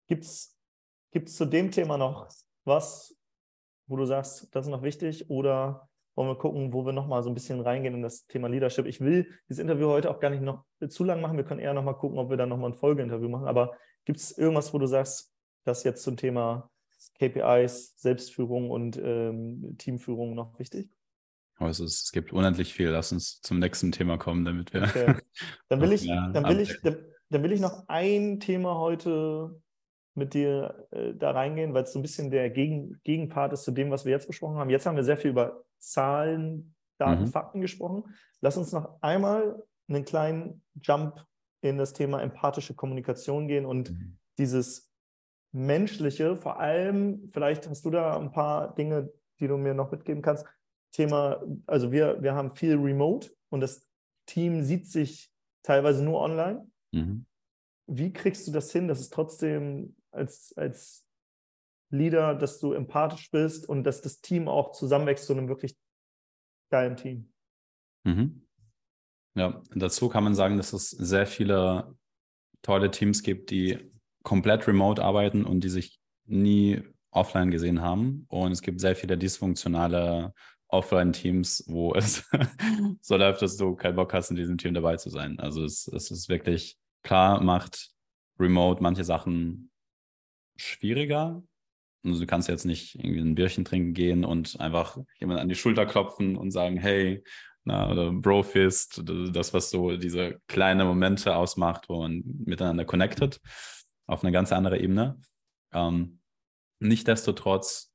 [0.08, 0.58] Gibt es
[1.26, 2.28] zu dem Thema noch
[2.64, 3.16] was,
[3.88, 5.30] wo du sagst, das ist noch wichtig?
[5.30, 8.86] Oder wollen wir gucken, wo wir nochmal so ein bisschen reingehen in das Thema Leadership?
[8.86, 11.38] Ich will dieses Interview heute auch gar nicht noch zu lang machen.
[11.38, 13.48] Wir können eher nochmal gucken, ob wir dann nochmal ein Folgeinterview machen.
[13.48, 13.74] Aber
[14.06, 16.70] gibt es irgendwas, wo du sagst, das jetzt zum Thema
[17.20, 20.90] KPIs, Selbstführung und ähm, Teamführung noch wichtig?
[21.58, 22.90] Also es, es, gibt unendlich viel.
[22.90, 24.84] Lass uns zum nächsten Thema kommen, damit wir.
[24.84, 25.16] Okay.
[25.70, 26.98] Dann will ich, dann will ich, dann,
[27.30, 29.62] dann will ich noch ein Thema heute
[30.16, 33.72] mit dir äh, da reingehen, weil es so ein bisschen der Gegen Gegenpart ist zu
[33.72, 34.70] dem, was wir jetzt besprochen haben.
[34.70, 37.28] Jetzt haben wir sehr viel über Zahlen, Daten, mhm.
[37.28, 38.04] Fakten gesprochen.
[38.42, 41.26] Lass uns noch einmal einen kleinen Jump
[41.62, 44.18] in das Thema empathische Kommunikation gehen und mhm.
[44.38, 44.92] dieses
[45.52, 50.22] menschliche, vor allem, vielleicht hast du da ein paar Dinge, die du mir noch mitgeben
[50.22, 50.46] kannst.
[50.92, 53.88] Thema, also wir, wir haben viel Remote und das
[54.26, 55.32] Team sieht sich
[55.64, 56.68] teilweise nur online.
[56.92, 57.26] Mhm.
[57.88, 61.06] Wie kriegst du das hin, dass es trotzdem als, als
[61.90, 65.78] Leader, dass du empathisch bist und dass das Team auch zusammenwächst zu einem wirklich
[66.72, 67.32] geilen Team.
[68.04, 68.48] Mhm.
[69.36, 71.96] Ja, dazu kann man sagen, dass es sehr viele
[72.62, 73.92] tolle Teams gibt, die
[74.24, 78.26] komplett remote arbeiten und die sich nie offline gesehen haben.
[78.30, 80.34] Und es gibt sehr viele dysfunktionale
[80.70, 82.24] Offline-Teams, wo es
[83.02, 85.40] so läuft, dass du keinen Bock hast, in diesem Team dabei zu sein.
[85.40, 87.92] Also es, es ist wirklich klar, macht
[88.40, 89.70] remote manche Sachen
[90.56, 91.44] schwieriger.
[92.06, 95.56] Also du kannst jetzt nicht irgendwie ein Bierchen trinken gehen und einfach jemand an die
[95.56, 97.24] Schulter klopfen und sagen, hey,
[97.64, 103.40] na, oder Brofist, das, was so diese kleinen Momente ausmacht, wo man miteinander connected,
[104.06, 105.18] auf eine ganz andere Ebene.
[105.72, 106.20] Ähm,
[106.84, 107.94] Nichtsdestotrotz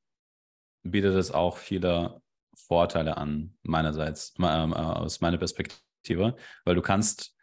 [0.82, 2.22] bietet es auch viele
[2.54, 6.34] Vorteile an, meinerseits, äh, aus meiner Perspektive,
[6.64, 7.36] weil du kannst,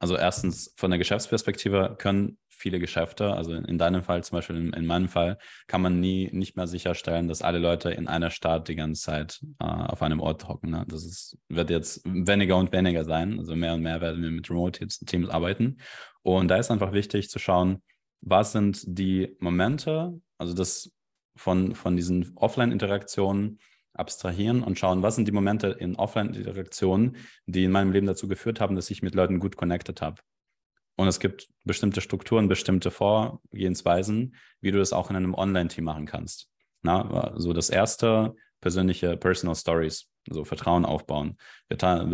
[0.00, 4.72] also erstens von der Geschäftsperspektive können viele Geschäfte, also in deinem Fall zum Beispiel, in,
[4.72, 5.36] in, meinem Fall,
[5.66, 9.44] kann man nie nicht mehr sicherstellen, dass alle Leute in einer Stadt die ganze Zeit
[9.60, 10.70] äh, auf einem Ort hocken.
[10.70, 10.84] Ne?
[10.88, 13.38] Das ist, wird jetzt weniger und weniger sein.
[13.38, 15.78] Also mehr und mehr werden wir mit Remote-Teams arbeiten.
[16.22, 17.82] Und da ist einfach wichtig zu schauen,
[18.20, 20.92] was sind die Momente, also das
[21.34, 23.58] von, von diesen Offline-Interaktionen
[23.94, 28.60] abstrahieren und schauen, was sind die Momente in Offline-Interaktionen, die in meinem Leben dazu geführt
[28.60, 30.22] haben, dass ich mit Leuten gut connected habe.
[30.96, 36.06] Und es gibt bestimmte Strukturen, bestimmte Vorgehensweisen, wie du das auch in einem Online-Team machen
[36.06, 36.48] kannst.
[36.82, 41.36] Na, so das erste, persönliche Personal Stories, so Vertrauen aufbauen.
[41.68, 42.10] Klar,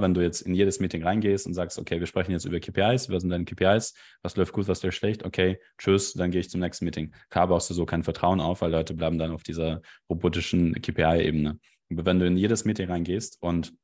[0.00, 3.10] wenn du jetzt in jedes Meeting reingehst und sagst, okay, wir sprechen jetzt über KPIs,
[3.10, 6.48] was sind deine KPIs, was läuft gut, was läuft schlecht, okay, tschüss, dann gehe ich
[6.50, 7.12] zum nächsten Meeting.
[7.30, 11.58] Klar baust du so kein Vertrauen auf, weil Leute bleiben dann auf dieser robotischen KPI-Ebene.
[11.90, 13.74] Aber wenn du in jedes Meeting reingehst und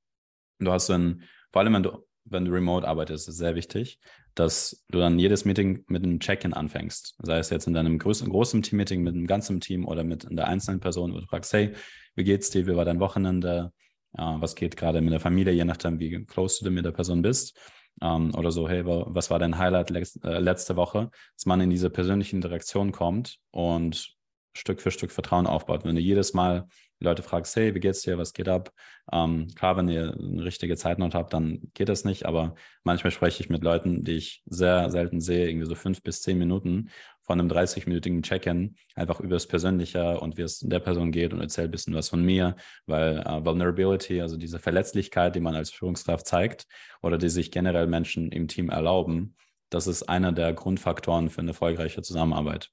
[0.58, 3.98] du hast dann, vor allem wenn du wenn du remote arbeitest, ist sehr wichtig,
[4.34, 7.16] dass du dann jedes Meeting mit einem Check-in anfängst.
[7.22, 10.46] Sei es jetzt in deinem großen, großen Team-Meeting mit einem ganzen Team oder mit der
[10.46, 11.72] einzelnen Person, wo du fragst, hey,
[12.14, 12.66] wie geht's dir?
[12.66, 13.72] Wie war dein Wochenende?
[14.18, 17.22] Uh, was geht gerade mit der Familie, je nachdem, wie close du mit der Person
[17.22, 17.56] bist.
[18.02, 19.90] Ähm, oder so, hey, was war dein Highlight
[20.24, 21.10] äh, letzte Woche?
[21.36, 24.16] Dass man in diese persönliche Interaktion kommt und
[24.54, 25.84] Stück für Stück Vertrauen aufbaut.
[25.84, 26.66] Wenn du jedes Mal
[27.00, 28.72] die Leute fragst, hey, wie geht's dir, was geht ab?
[29.10, 33.42] Ähm, klar, wenn ihr eine richtige Zeitnot habt, dann geht das nicht, aber manchmal spreche
[33.42, 36.90] ich mit Leuten, die ich sehr selten sehe, irgendwie so fünf bis zehn Minuten
[37.22, 41.40] von einem 30-minütigen Check-in, einfach über das Persönliche und wie es der Person geht und
[41.40, 45.70] erzähle ein bisschen was von mir, weil äh, Vulnerability, also diese Verletzlichkeit, die man als
[45.70, 46.66] Führungskraft zeigt
[47.02, 49.36] oder die sich generell Menschen im Team erlauben,
[49.70, 52.70] das ist einer der Grundfaktoren für eine erfolgreiche Zusammenarbeit.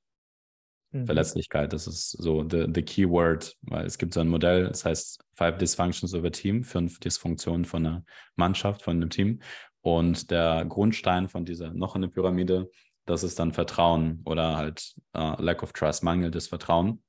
[0.92, 1.06] Mhm.
[1.06, 4.86] Verletzlichkeit, das ist so the, the key word, weil es gibt so ein Modell, das
[4.86, 8.04] heißt Five Dysfunctions of a Team, fünf Dysfunktionen von einer
[8.36, 9.40] Mannschaft, von einem Team.
[9.82, 12.70] Und der Grundstein von dieser noch eine Pyramide,
[13.06, 17.04] das ist dann Vertrauen oder halt uh, Lack of Trust, mangelndes Vertrauen,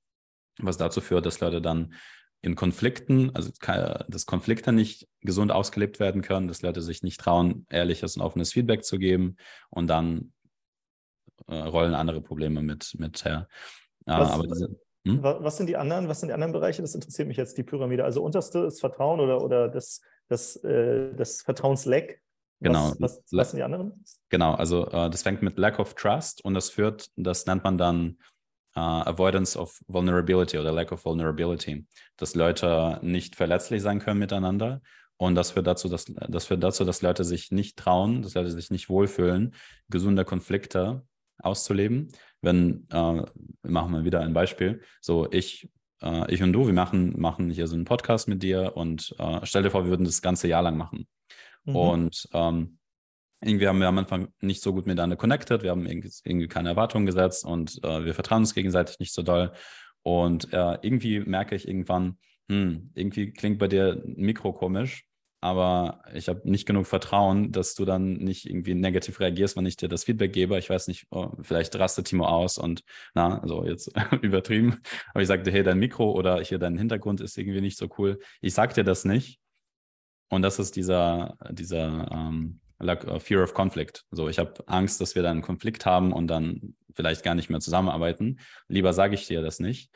[0.58, 1.94] was dazu führt, dass Leute dann
[2.40, 3.50] in Konflikten, also
[4.08, 8.52] dass Konflikte nicht gesund ausgelebt werden können, dass Leute sich nicht trauen, ehrliches und offenes
[8.52, 9.36] Feedback zu geben
[9.70, 10.32] und dann
[11.54, 13.48] rollen andere Probleme mit, mit her.
[14.06, 14.76] Ja, was, diese,
[15.06, 15.22] hm?
[15.22, 16.82] was sind die anderen, was sind die anderen Bereiche?
[16.82, 18.04] Das interessiert mich jetzt, die Pyramide.
[18.04, 22.20] Also unterste ist Vertrauen oder, oder das, das, äh, das Vertrauensleck.
[22.60, 22.90] Genau.
[22.90, 24.04] Was, was, was, sind die anderen?
[24.30, 27.78] Genau, also äh, das fängt mit Lack of Trust und das führt, das nennt man
[27.78, 28.18] dann
[28.76, 31.86] uh, Avoidance of Vulnerability oder Lack of Vulnerability,
[32.16, 34.80] dass Leute nicht verletzlich sein können miteinander
[35.18, 38.52] und das führt dazu, dass, das führt dazu, dass Leute sich nicht trauen, dass Leute
[38.52, 39.54] sich nicht wohlfühlen,
[39.88, 41.02] gesunde Konflikte
[41.38, 42.08] auszuleben.
[42.40, 43.22] Wenn, äh,
[43.62, 45.68] machen wir wieder ein Beispiel, so ich,
[46.02, 49.40] äh, ich und du, wir machen, machen hier so einen Podcast mit dir und äh,
[49.42, 51.08] stell dir vor, wir würden das ganze Jahr lang machen.
[51.64, 51.76] Mhm.
[51.76, 52.78] Und ähm,
[53.40, 57.06] irgendwie haben wir am Anfang nicht so gut miteinander connected, wir haben irgendwie, keine Erwartungen
[57.06, 59.52] gesetzt und äh, wir vertrauen uns gegenseitig nicht so doll.
[60.02, 62.18] Und äh, irgendwie merke ich irgendwann,
[62.48, 65.07] hm, irgendwie klingt bei dir ein Mikro komisch
[65.40, 69.76] aber ich habe nicht genug Vertrauen, dass du dann nicht irgendwie negativ reagierst, wenn ich
[69.76, 70.58] dir das Feedback gebe.
[70.58, 72.82] Ich weiß nicht, oh, vielleicht rastet Timo aus und
[73.14, 74.80] na, also jetzt übertrieben.
[75.10, 78.18] Aber ich sagte, hey, dein Mikro oder hier dein Hintergrund ist irgendwie nicht so cool.
[78.40, 79.38] Ich sag dir das nicht.
[80.28, 82.60] Und das ist dieser, dieser ähm,
[83.18, 84.04] Fear of Conflict.
[84.10, 87.48] So, ich habe Angst, dass wir dann einen Konflikt haben und dann vielleicht gar nicht
[87.48, 88.40] mehr zusammenarbeiten.
[88.66, 89.90] Lieber sage ich dir das nicht.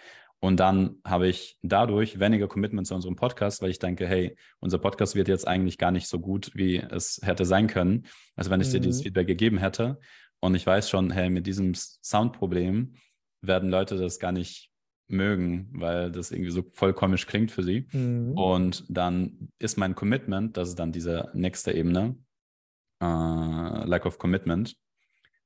[0.45, 4.79] Und dann habe ich dadurch weniger Commitment zu unserem Podcast, weil ich denke, hey, unser
[4.79, 8.07] Podcast wird jetzt eigentlich gar nicht so gut, wie es hätte sein können.
[8.35, 8.73] Also wenn ich mhm.
[8.73, 9.05] dir dieses mhm.
[9.05, 10.01] Feedback gegeben hätte
[10.41, 12.97] und ich weiß schon, hey, mit diesem Soundproblem
[13.41, 14.73] werden Leute das gar nicht
[15.07, 17.87] mögen, weil das irgendwie so voll komisch klingt für sie.
[17.93, 18.33] Mhm.
[18.37, 22.17] Und dann ist mein Commitment, das ist dann diese nächste Ebene,
[23.01, 24.75] äh, Lack of Commitment,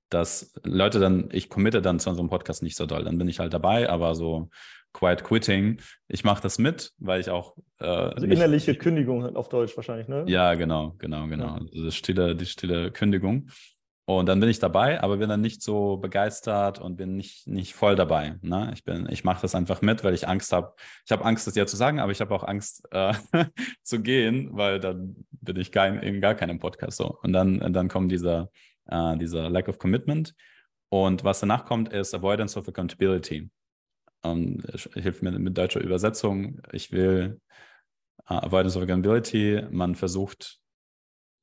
[0.09, 3.04] dass Leute dann, ich committe dann zu unserem Podcast nicht so doll.
[3.04, 4.48] Dann bin ich halt dabei, aber so
[4.92, 5.80] Quiet Quitting.
[6.09, 7.57] Ich mache das mit, weil ich auch.
[7.80, 10.24] Äh, also innerliche nicht, Kündigung auf Deutsch wahrscheinlich, ne?
[10.26, 11.59] Ja, genau, genau, genau.
[11.59, 11.61] Ja.
[11.74, 13.48] Also stille, die stille Kündigung.
[14.09, 17.74] Und dann bin ich dabei, aber bin dann nicht so begeistert und bin nicht, nicht
[17.74, 18.36] voll dabei.
[18.40, 18.72] Ne?
[18.72, 20.74] Ich, ich mache das einfach mit, weil ich Angst habe.
[21.04, 23.12] Ich habe Angst, das dir zu sagen, aber ich habe auch Angst äh,
[23.82, 27.18] zu gehen, weil dann bin ich gar, in gar keinem Podcast so.
[27.22, 28.48] Und dann, dann kommt dieser,
[28.89, 30.34] äh, dieser Lack of Commitment.
[30.89, 33.51] Und was danach kommt, ist Avoidance of Accountability.
[34.22, 34.62] Um,
[34.95, 36.61] hilft mir mit deutscher Übersetzung.
[36.72, 37.41] Ich will
[38.30, 39.62] uh, Avoidance of Accountability.
[39.70, 40.59] Man versucht,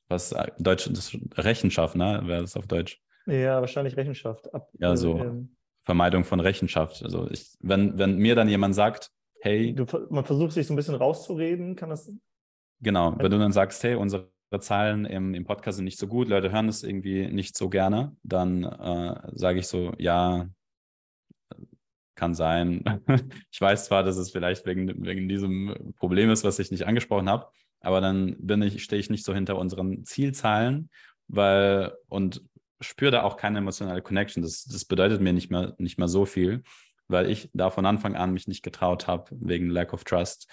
[0.10, 2.22] was äh, Deutsch, das Rechenschaft, ne?
[2.26, 3.02] Wäre das auf Deutsch?
[3.26, 4.54] Ja, wahrscheinlich Rechenschaft.
[4.54, 7.04] Ab, ja, so ähm, Vermeidung von Rechenschaft.
[7.04, 9.74] Also ich, wenn, wenn mir dann jemand sagt, hey.
[9.74, 12.12] Du, man versucht sich so ein bisschen rauszureden, kann das.
[12.82, 16.28] Genau, wenn du dann sagst, hey, unsere Zahlen im, im Podcast sind nicht so gut,
[16.28, 20.48] Leute hören es irgendwie nicht so gerne, dann äh, sage ich so, ja,
[22.16, 22.84] kann sein.
[23.52, 27.30] ich weiß zwar, dass es vielleicht wegen, wegen diesem Problem ist, was ich nicht angesprochen
[27.30, 27.48] habe,
[27.82, 30.90] aber dann bin ich, stehe ich nicht so hinter unseren Zielzahlen,
[31.28, 32.44] weil und
[32.82, 34.44] spüre da auch keine emotionale Connection.
[34.44, 36.64] Das, das bedeutet mir nicht mehr, nicht mehr so viel,
[37.08, 40.50] weil ich da von Anfang an mich nicht getraut habe, wegen Lack of Trust,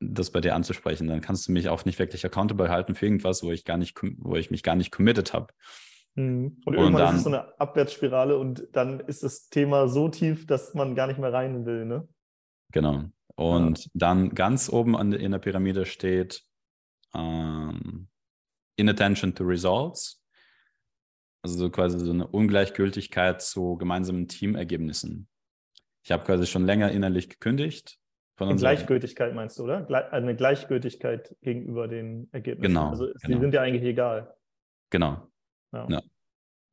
[0.00, 1.08] das bei dir anzusprechen.
[1.08, 3.98] Dann kannst du mich auch nicht wirklich accountable halten für irgendwas, wo ich gar nicht,
[4.18, 5.52] wo ich mich gar nicht committed habe.
[6.14, 6.60] Mhm.
[6.64, 10.08] Und, und irgendwann dann, ist es so eine Abwärtsspirale und dann ist das Thema so
[10.08, 12.08] tief, dass man gar nicht mehr rein will, ne?
[12.72, 13.04] Genau.
[13.36, 13.90] Und ja.
[13.94, 16.44] dann ganz oben an, in der Pyramide steht
[17.14, 18.08] ähm,
[18.76, 20.22] Inattention to Results.
[21.42, 25.28] Also so quasi so eine Ungleichgültigkeit zu gemeinsamen Teamergebnissen.
[26.02, 27.98] Ich habe quasi schon länger innerlich gekündigt.
[28.36, 29.86] Eine Gleichgültigkeit meinst du, oder?
[30.12, 32.74] Eine Gleichgültigkeit gegenüber den Ergebnissen.
[32.74, 32.88] Genau.
[32.88, 33.40] Also sie genau.
[33.40, 34.34] sind ja eigentlich egal.
[34.90, 35.28] Genau.
[35.72, 35.86] Ja.
[35.88, 36.02] ja.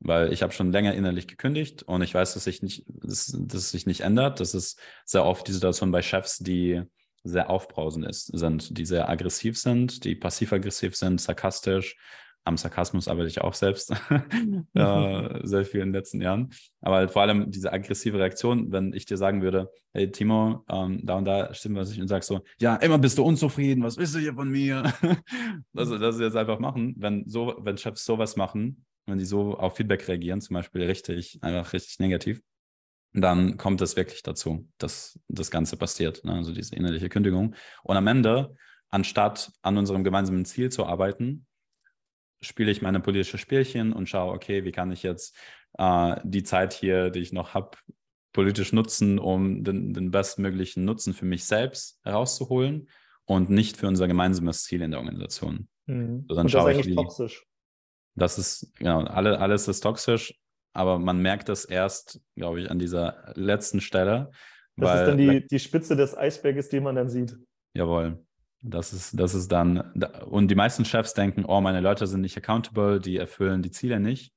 [0.00, 3.70] Weil ich habe schon länger innerlich gekündigt und ich weiß, dass sich nicht, dass, dass
[3.70, 4.40] sich nicht ändert.
[4.40, 6.82] Das ist sehr oft die Situation bei Chefs, die
[7.22, 11.96] sehr aufbrausend ist, sind, die sehr aggressiv sind, die passiv-aggressiv sind, sarkastisch,
[12.44, 13.90] am Sarkasmus arbeite ich auch selbst
[14.74, 16.50] äh, sehr viel in den letzten Jahren.
[16.80, 21.00] Aber halt vor allem diese aggressive Reaktion, wenn ich dir sagen würde, hey Timo, ähm,
[21.04, 23.96] da und da stimmt was ich und sagst so, ja, immer bist du unzufrieden, was
[23.96, 24.92] willst du hier von mir?
[25.72, 29.76] das, das jetzt einfach machen, wenn so, wenn Chefs sowas machen, wenn die so auf
[29.76, 32.40] Feedback reagieren, zum Beispiel richtig, einfach richtig negativ,
[33.12, 36.32] dann kommt es wirklich dazu, dass das Ganze passiert, ne?
[36.32, 37.54] also diese innerliche Kündigung.
[37.82, 38.56] Und am Ende,
[38.88, 41.46] anstatt an unserem gemeinsamen Ziel zu arbeiten,
[42.42, 45.34] spiele ich meine politische Spielchen und schaue, okay, wie kann ich jetzt
[45.78, 47.78] äh, die Zeit hier, die ich noch habe,
[48.32, 52.88] politisch nutzen, um den, den bestmöglichen Nutzen für mich selbst herauszuholen
[53.24, 55.68] und nicht für unser gemeinsames Ziel in der Organisation.
[55.86, 56.24] Mhm.
[56.28, 57.46] So, dann und das ist eigentlich ich, wie, toxisch.
[58.14, 60.38] Das ist, genau, alle, alles ist toxisch,
[60.74, 64.30] aber man merkt das erst, glaube ich, an dieser letzten Stelle.
[64.76, 67.36] Das weil, ist dann die, die Spitze des Eisberges, die man dann sieht.
[67.74, 68.24] Jawohl.
[68.64, 69.80] Das ist, das ist dann,
[70.24, 73.98] und die meisten Chefs denken, oh, meine Leute sind nicht accountable, die erfüllen die Ziele
[73.98, 74.32] nicht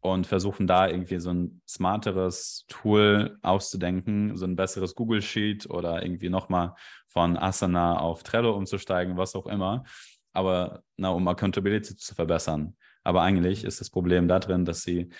[0.00, 6.02] und versuchen da irgendwie so ein smarteres Tool auszudenken, so ein besseres Google Sheet oder
[6.02, 6.74] irgendwie nochmal
[7.06, 9.84] von Asana auf Trello umzusteigen, was auch immer.
[10.32, 12.76] Aber na, um Accountability zu verbessern.
[13.04, 15.10] Aber eigentlich ist das Problem da drin, dass sie,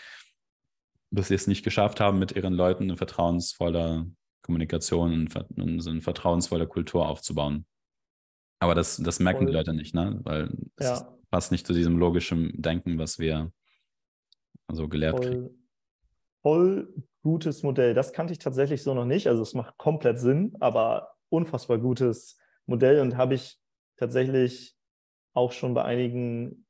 [1.11, 4.07] dass sie es nicht geschafft haben, mit ihren Leuten eine vertrauensvolle
[4.43, 7.67] Kommunikation und eine vertrauensvolle Kultur aufzubauen.
[8.61, 9.47] Aber das, das merken Voll.
[9.47, 10.21] die Leute nicht, ne?
[10.23, 11.19] Weil es ja.
[11.31, 13.51] passt nicht zu diesem logischen Denken, was wir
[14.71, 15.27] so gelehrt Voll.
[15.27, 15.69] kriegen.
[16.43, 17.95] Voll gutes Modell.
[17.95, 19.27] Das kannte ich tatsächlich so noch nicht.
[19.27, 23.59] Also es macht komplett Sinn, aber unfassbar gutes Modell und habe ich
[23.97, 24.77] tatsächlich
[25.35, 26.67] auch schon bei einigen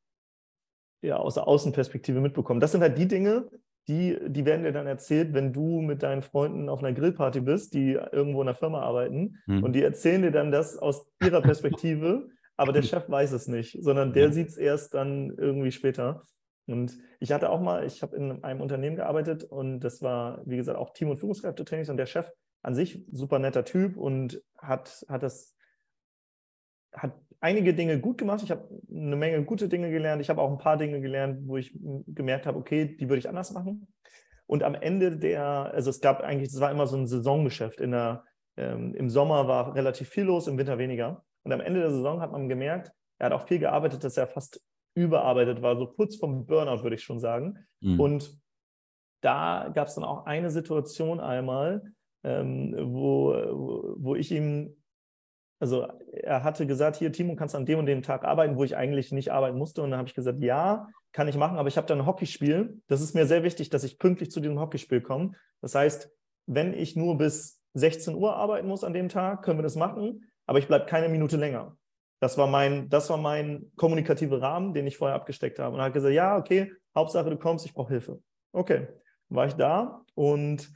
[1.03, 2.61] ja, aus der Außenperspektive mitbekommen.
[2.61, 3.49] Das sind halt die Dinge,
[3.89, 7.75] die, die werden dir dann erzählt, wenn du mit deinen Freunden auf einer Grillparty bist,
[7.75, 9.65] die irgendwo in der Firma arbeiten hm.
[9.65, 13.83] und die erzählen dir dann das aus ihrer Perspektive, aber der Chef weiß es nicht,
[13.83, 14.33] sondern der ja.
[14.33, 16.23] sieht es erst dann irgendwie später.
[16.67, 20.57] Und ich hatte auch mal, ich habe in einem Unternehmen gearbeitet und das war, wie
[20.57, 22.31] gesagt, auch Team- und Führungskräftetrainings und der Chef
[22.63, 25.57] an sich super netter Typ und hat, hat das
[26.93, 28.43] hat einige Dinge gut gemacht.
[28.43, 30.21] Ich habe eine Menge gute Dinge gelernt.
[30.21, 31.77] Ich habe auch ein paar Dinge gelernt, wo ich
[32.07, 33.93] gemerkt habe, okay, die würde ich anders machen.
[34.47, 37.81] Und am Ende der, also es gab eigentlich, es war immer so ein Saisongeschäft.
[37.81, 38.25] In der,
[38.57, 41.25] ähm, Im Sommer war relativ viel los, im Winter weniger.
[41.43, 44.27] Und am Ende der Saison hat man gemerkt, er hat auch viel gearbeitet, dass er
[44.27, 44.61] fast
[44.95, 47.59] überarbeitet war, so kurz vom Burnout, würde ich schon sagen.
[47.81, 48.01] Mhm.
[48.01, 48.41] Und
[49.23, 51.83] da gab es dann auch eine Situation einmal,
[52.25, 54.80] ähm, wo, wo, wo ich ihm
[55.61, 58.77] also er hatte gesagt, hier, Timo, kannst an dem und dem Tag arbeiten, wo ich
[58.77, 59.83] eigentlich nicht arbeiten musste.
[59.83, 62.81] Und dann habe ich gesagt, ja, kann ich machen, aber ich habe da ein Hockeyspiel.
[62.87, 65.33] Das ist mir sehr wichtig, dass ich pünktlich zu diesem Hockeyspiel komme.
[65.61, 66.11] Das heißt,
[66.47, 70.25] wenn ich nur bis 16 Uhr arbeiten muss an dem Tag, können wir das machen,
[70.47, 71.77] aber ich bleibe keine Minute länger.
[72.21, 75.75] Das war mein, das war mein kommunikativer Rahmen, den ich vorher abgesteckt habe.
[75.75, 78.21] Und er hat gesagt, ja, okay, Hauptsache du kommst, ich brauche Hilfe.
[78.53, 78.89] Okay,
[79.29, 80.71] war ich da und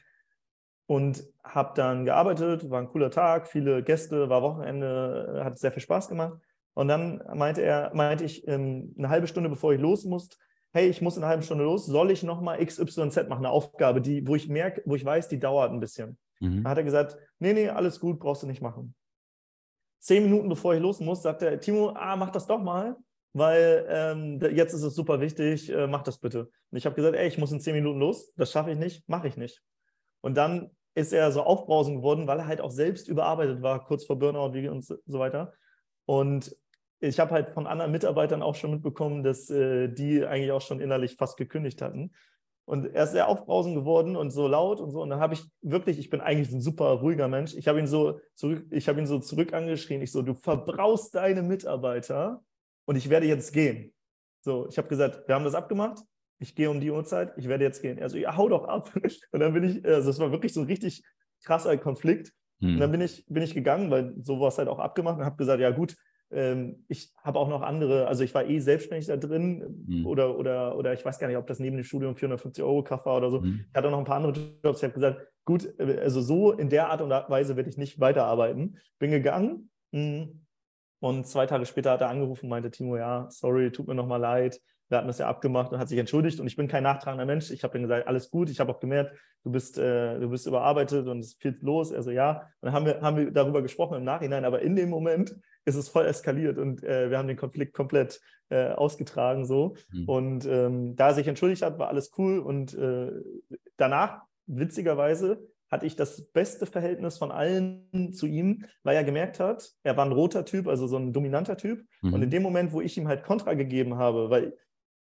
[0.87, 5.83] und habe dann gearbeitet, war ein cooler Tag, viele Gäste, war Wochenende, hat sehr viel
[5.83, 6.39] Spaß gemacht.
[6.75, 10.29] Und dann meinte er, meinte ich, ähm, eine halbe Stunde bevor ich los muss,
[10.73, 14.01] hey, ich muss in einer halben Stunde los, soll ich nochmal XYZ machen, eine Aufgabe,
[14.01, 16.19] die, wo ich merke, wo ich weiß, die dauert ein bisschen.
[16.41, 16.65] Mhm.
[16.65, 18.95] Da hat er gesagt, nee, nee, alles gut, brauchst du nicht machen.
[20.01, 22.97] Zehn Minuten bevor ich los muss, sagt er, Timo, ah, mach das doch mal,
[23.33, 26.51] weil ähm, jetzt ist es super wichtig, äh, mach das bitte.
[26.71, 29.09] Und ich habe gesagt, ey, ich muss in zehn Minuten los, das schaffe ich nicht,
[29.09, 29.63] mache ich nicht.
[30.25, 34.07] Und dann ist er so aufbrausend geworden, weil er halt auch selbst überarbeitet war, kurz
[34.07, 35.53] vor Burnout und so weiter.
[36.07, 36.57] Und
[36.99, 40.81] ich habe halt von anderen Mitarbeitern auch schon mitbekommen, dass äh, die eigentlich auch schon
[40.81, 42.13] innerlich fast gekündigt hatten.
[42.65, 45.03] Und er ist sehr aufbrausend geworden und so laut und so.
[45.03, 47.55] Und dann habe ich wirklich, ich bin eigentlich ein super ruhiger Mensch.
[47.55, 50.01] Ich habe ihn so zurück, ich habe ihn so zurück angeschrien.
[50.01, 52.43] Ich so, du verbraust deine Mitarbeiter
[52.87, 53.93] und ich werde jetzt gehen.
[54.41, 55.99] So, ich habe gesagt, wir haben das abgemacht.
[56.45, 57.97] Ich gehe um die Uhrzeit, ich werde jetzt gehen.
[57.97, 58.93] Er so, ja, hau doch ab.
[59.33, 61.03] Und dann bin ich, also es war wirklich so ein richtig
[61.43, 62.35] krasser Konflikt.
[62.61, 62.75] Hm.
[62.75, 65.25] Und dann bin ich, bin ich gegangen, weil so war es halt auch abgemacht und
[65.25, 65.97] habe gesagt, ja gut,
[66.31, 70.07] ähm, ich habe auch noch andere, also ich war eh selbstständig da drin mhm.
[70.07, 73.07] oder, oder, oder ich weiß gar nicht, ob das neben dem Studium 450 Euro Kraft
[73.07, 73.41] war oder so.
[73.41, 73.65] Mhm.
[73.67, 74.81] Ich hatte noch ein paar andere Jobs.
[74.81, 78.01] Ich habe gesagt, gut, äh, also so in der Art und Weise werde ich nicht
[78.01, 78.77] weiterarbeiten.
[78.99, 80.29] Bin gegangen mh,
[81.01, 84.21] und zwei Tage später hat er angerufen und meinte, Timo, ja, sorry, tut mir nochmal
[84.21, 87.27] leid wir hatten das ja abgemacht und hat sich entschuldigt und ich bin kein nachtragender
[87.27, 87.51] Mensch.
[87.51, 88.51] Ich habe ihm gesagt, alles gut.
[88.51, 91.93] Ich habe auch gemerkt, du bist, äh, du bist überarbeitet und es ist viel los.
[91.93, 94.91] Also ja, und dann haben wir, haben wir darüber gesprochen im Nachhinein, aber in dem
[94.91, 98.21] Moment ist es voll eskaliert und äh, wir haben den Konflikt komplett
[98.51, 99.77] äh, ausgetragen so.
[99.91, 100.09] Mhm.
[100.09, 103.11] Und ähm, da er sich entschuldigt hat, war alles cool und äh,
[103.77, 109.73] danach, witzigerweise, hatte ich das beste Verhältnis von allen zu ihm, weil er gemerkt hat,
[109.83, 111.85] er war ein roter Typ, also so ein dominanter Typ.
[112.03, 112.13] Mhm.
[112.13, 114.57] Und in dem Moment, wo ich ihm halt Kontra gegeben habe, weil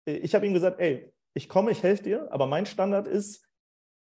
[0.04, 3.46] ich habe ihm gesagt, ey, ich komme, ich helfe dir, aber mein Standard ist,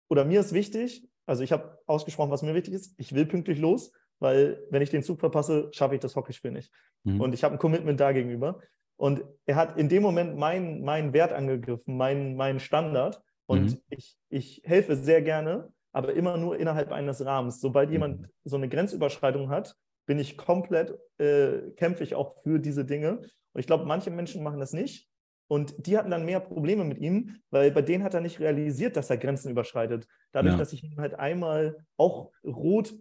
[0.08, 3.58] oder mir ist wichtig, also ich habe ausgesprochen, was mir wichtig ist, ich will pünktlich
[3.58, 6.72] los, weil wenn ich den Zug verpasse, schaffe ich das Hockeyspiel nicht.
[7.04, 7.20] Mhm.
[7.20, 8.60] Und ich habe ein Commitment da gegenüber.
[8.96, 13.20] Und er hat in dem Moment meinen mein Wert angegriffen, meinen mein Standard.
[13.46, 13.82] Und mhm.
[13.90, 17.60] ich, ich helfe sehr gerne, aber immer nur innerhalb eines Rahmens.
[17.60, 17.92] Sobald mhm.
[17.92, 19.76] jemand so eine Grenzüberschreitung hat,
[20.06, 23.18] bin ich komplett, äh, kämpfe ich auch für diese Dinge.
[23.18, 25.08] Und ich glaube, manche Menschen machen das nicht.
[25.48, 28.96] Und die hatten dann mehr Probleme mit ihm, weil bei denen hat er nicht realisiert,
[28.96, 30.06] dass er Grenzen überschreitet.
[30.32, 30.58] Dadurch, ja.
[30.58, 32.94] dass ich ihm halt einmal auch rot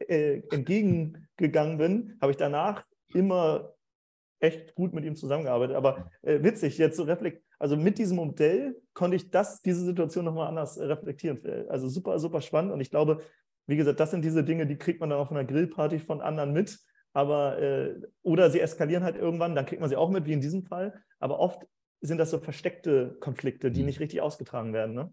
[0.00, 3.74] äh, entgegengegangen bin, habe ich danach immer
[4.40, 5.76] echt gut mit ihm zusammengearbeitet.
[5.76, 10.24] Aber äh, witzig, jetzt so reflekt, also mit diesem Modell konnte ich das, diese Situation
[10.24, 11.40] nochmal anders reflektieren.
[11.68, 12.72] Also super, super spannend.
[12.72, 13.22] Und ich glaube,
[13.66, 16.52] wie gesagt, das sind diese Dinge, die kriegt man dann auf einer Grillparty von anderen
[16.52, 16.78] mit.
[17.16, 20.42] Aber, äh, oder sie eskalieren halt irgendwann, dann kriegt man sie auch mit, wie in
[20.42, 21.02] diesem Fall.
[21.18, 21.66] Aber oft
[22.02, 23.86] sind das so versteckte Konflikte, die mhm.
[23.86, 24.94] nicht richtig ausgetragen werden.
[24.94, 25.10] Ne?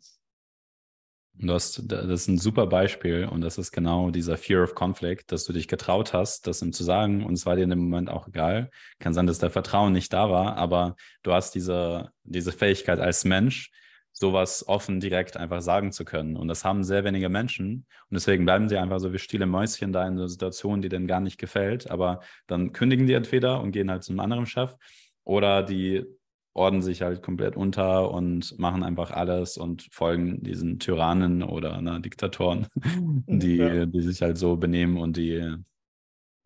[1.36, 5.32] Du hast, das ist ein super Beispiel und das ist genau dieser Fear of Conflict,
[5.32, 7.80] dass du dich getraut hast, das ihm zu sagen und es war dir in dem
[7.80, 8.70] Moment auch egal.
[8.99, 13.24] Kann sein, dass der Vertrauen nicht da war, aber du hast diese, diese Fähigkeit als
[13.24, 13.72] Mensch,
[14.14, 16.38] sowas offen direkt einfach sagen zu können.
[16.38, 17.86] Und das haben sehr wenige Menschen.
[18.09, 21.07] Und deswegen bleiben sie einfach so wie stille Mäuschen da in einer Situation, die denen
[21.07, 21.89] gar nicht gefällt.
[21.89, 24.76] Aber dann kündigen die entweder und gehen halt zu einem anderen Chef
[25.24, 26.05] oder die
[26.53, 31.97] ordnen sich halt komplett unter und machen einfach alles und folgen diesen Tyrannen oder na,
[31.97, 32.68] Diktatoren,
[33.28, 33.86] die, ja.
[33.88, 35.41] die sich halt so benehmen und die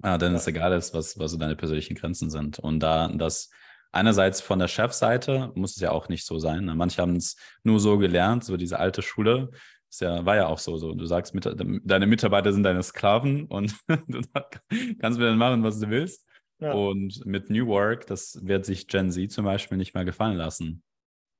[0.01, 0.37] ah, dann ja.
[0.37, 2.59] es egal ist, was, was so deine persönlichen Grenzen sind.
[2.59, 3.49] Und da das
[3.91, 6.65] einerseits von der Chefseite muss es ja auch nicht so sein.
[6.65, 6.75] Ne?
[6.75, 9.49] Manche haben es nur so gelernt, so diese alte Schule.
[9.89, 10.93] Ist ja, war ja auch so, so.
[10.93, 14.21] Du sagst, mit, deine Mitarbeiter sind deine Sklaven und du
[14.99, 16.25] kannst mit denen machen, was du willst.
[16.59, 16.73] Ja.
[16.73, 20.83] Und mit New Work, das wird sich Gen Z zum Beispiel nicht mehr gefallen lassen.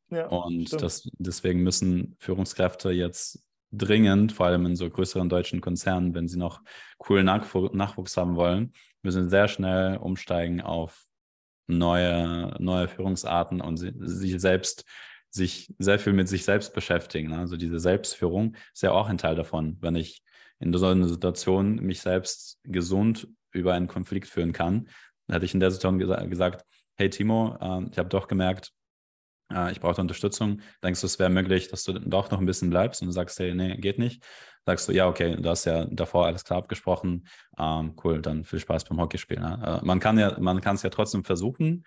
[0.10, 6.14] Ja, und das, deswegen müssen Führungskräfte jetzt dringend, vor allem in so größeren deutschen Konzernen,
[6.14, 6.62] wenn sie noch
[6.98, 8.72] coolen Nachwuchs haben wollen,
[9.02, 11.07] müssen sehr schnell umsteigen auf
[11.68, 14.86] neue, neue Führungsarten und sich selbst
[15.30, 17.30] sich sehr viel mit sich selbst beschäftigen.
[17.30, 17.39] Ne?
[17.39, 19.78] Also diese Selbstführung ist ja auch ein Teil davon.
[19.82, 20.24] Wenn ich
[20.59, 24.88] in so einer Situation mich selbst gesund über einen Konflikt führen kann,
[25.28, 26.65] dann hatte ich in der Situation gesa gesagt,
[26.95, 28.72] hey Timo, äh, ich habe doch gemerkt,
[29.53, 30.61] äh, ich brauche Unterstützung.
[30.84, 33.39] Denkst du, es wäre möglich, dass du doch noch ein bisschen bleibst und du sagst,
[33.39, 34.24] hey, nee, geht nicht?
[34.68, 37.26] Sagst du, ja, okay, du hast ja davor alles klar abgesprochen.
[37.57, 39.41] Ähm, cool, dann viel Spaß beim Hockeyspielen.
[39.41, 39.80] Ne?
[39.82, 41.86] Äh, man kann ja, man kann es ja trotzdem versuchen,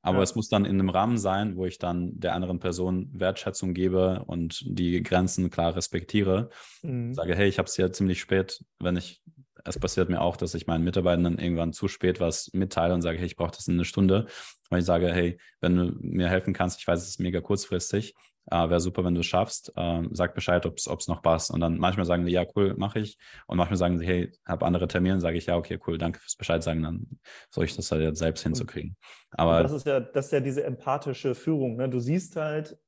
[0.00, 0.22] aber ja.
[0.22, 4.24] es muss dann in einem Rahmen sein, wo ich dann der anderen Person Wertschätzung gebe
[4.26, 6.48] und die Grenzen klar respektiere.
[6.80, 7.12] Mhm.
[7.12, 9.20] Sage, hey, ich habe es ja ziemlich spät, wenn ich
[9.64, 13.02] es passiert mir auch, dass ich meinen Mitarbeitern dann irgendwann zu spät was mitteile und
[13.02, 14.26] sage, hey, ich brauche das in einer Stunde.
[14.70, 18.14] Weil ich sage, hey, wenn du mir helfen kannst, ich weiß, es ist mega kurzfristig,
[18.50, 19.72] äh, wäre super, wenn du es schaffst.
[19.76, 21.50] Äh, sag Bescheid, ob es noch passt.
[21.50, 23.18] Und dann manchmal sagen sie, ja, cool, mache ich.
[23.46, 25.20] Und manchmal sagen sie, hey, habe andere Termine.
[25.20, 26.82] Sage ich, ja, okay, cool, danke fürs Bescheid sagen.
[26.82, 27.06] Dann
[27.50, 28.96] soll ich das halt jetzt selbst hinzukriegen.
[29.30, 31.76] Aber das ist ja, das ist ja diese empathische Führung.
[31.76, 31.88] Ne?
[31.88, 32.78] Du siehst halt,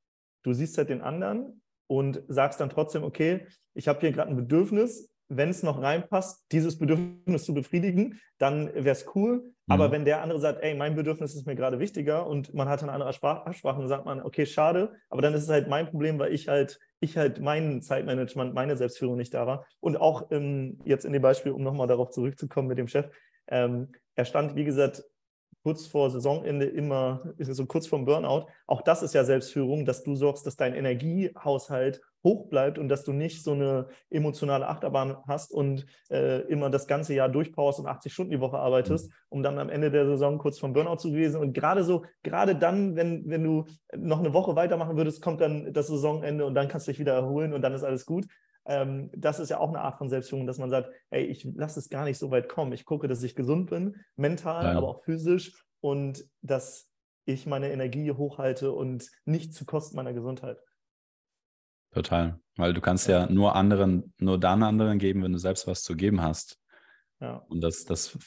[0.43, 4.35] du siehst halt den anderen und sagst dann trotzdem, okay, ich habe hier gerade ein
[4.35, 9.37] Bedürfnis, wenn es noch reinpasst, dieses Bedürfnis zu befriedigen, dann wäre es cool.
[9.37, 9.51] Mhm.
[9.67, 12.83] Aber wenn der andere sagt, ey, mein Bedürfnis ist mir gerade wichtiger und man hat
[12.83, 16.19] eine andere Absprache, dann sagt man, okay, schade, aber dann ist es halt mein Problem,
[16.19, 19.65] weil ich halt, ich halt mein Zeitmanagement, meine Selbstführung nicht da war.
[19.79, 23.07] Und auch ähm, jetzt in dem Beispiel, um nochmal darauf zurückzukommen mit dem Chef,
[23.47, 25.03] ähm, er stand, wie gesagt,
[25.63, 28.45] kurz vor Saisonende immer, so kurz vorm Burnout.
[28.67, 33.05] Auch das ist ja Selbstführung, dass du sorgst, dass dein Energiehaushalt hoch bleibt und dass
[33.05, 37.87] du nicht so eine emotionale Achterbahn hast und äh, immer das ganze Jahr durchpowerst und
[37.87, 41.11] 80 Stunden die Woche arbeitest, um dann am Ende der Saison kurz vom Burnout zu
[41.11, 41.39] gewesen.
[41.39, 43.65] Und gerade so, gerade dann, wenn, wenn du
[43.95, 47.13] noch eine Woche weitermachen würdest, kommt dann das Saisonende und dann kannst du dich wieder
[47.13, 48.25] erholen und dann ist alles gut.
[48.65, 51.79] Ähm, das ist ja auch eine Art von Selbstführung, dass man sagt, hey, ich lasse
[51.79, 52.73] es gar nicht so weit kommen.
[52.73, 54.77] Ich gucke, dass ich gesund bin, mental, Nein.
[54.77, 56.89] aber auch physisch und dass
[57.25, 60.57] ich meine Energie hochhalte und nicht zu Kosten meiner Gesundheit.
[61.95, 65.65] Total, weil du kannst ja, ja nur anderen, nur dann anderen geben, wenn du selbst
[65.65, 66.59] was zu geben hast.
[67.21, 67.37] Ja.
[67.47, 68.17] Und das, das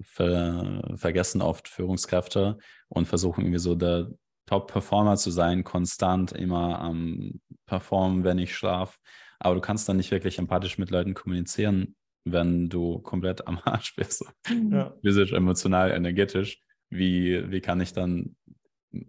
[0.00, 4.08] ver, vergessen oft Führungskräfte und versuchen irgendwie so der
[4.46, 8.96] Top-Performer zu sein, konstant immer am Performen, wenn ich schlafe.
[9.40, 13.96] Aber du kannst dann nicht wirklich empathisch mit Leuten kommunizieren, wenn du komplett am Arsch
[13.96, 14.24] bist.
[14.70, 14.94] Ja.
[15.02, 16.62] Physisch, emotional, energetisch.
[16.88, 18.36] Wie, wie kann ich dann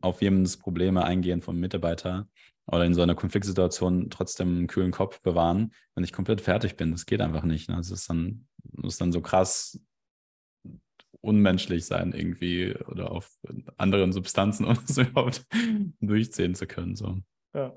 [0.02, 2.28] auf jedes Probleme eingehen vom Mitarbeiter
[2.66, 6.91] oder in so einer Konfliktsituation trotzdem einen kühlen Kopf bewahren, wenn ich komplett fertig bin?
[6.91, 7.70] Das geht einfach nicht.
[7.70, 7.76] Ne?
[7.76, 9.80] Das ist dann, muss dann so krass
[11.22, 13.39] unmenschlich sein irgendwie oder auf
[13.78, 15.45] anderen Substanzen, um es überhaupt
[15.99, 16.95] durchziehen zu können.
[16.95, 17.18] So.
[17.53, 17.74] Ja.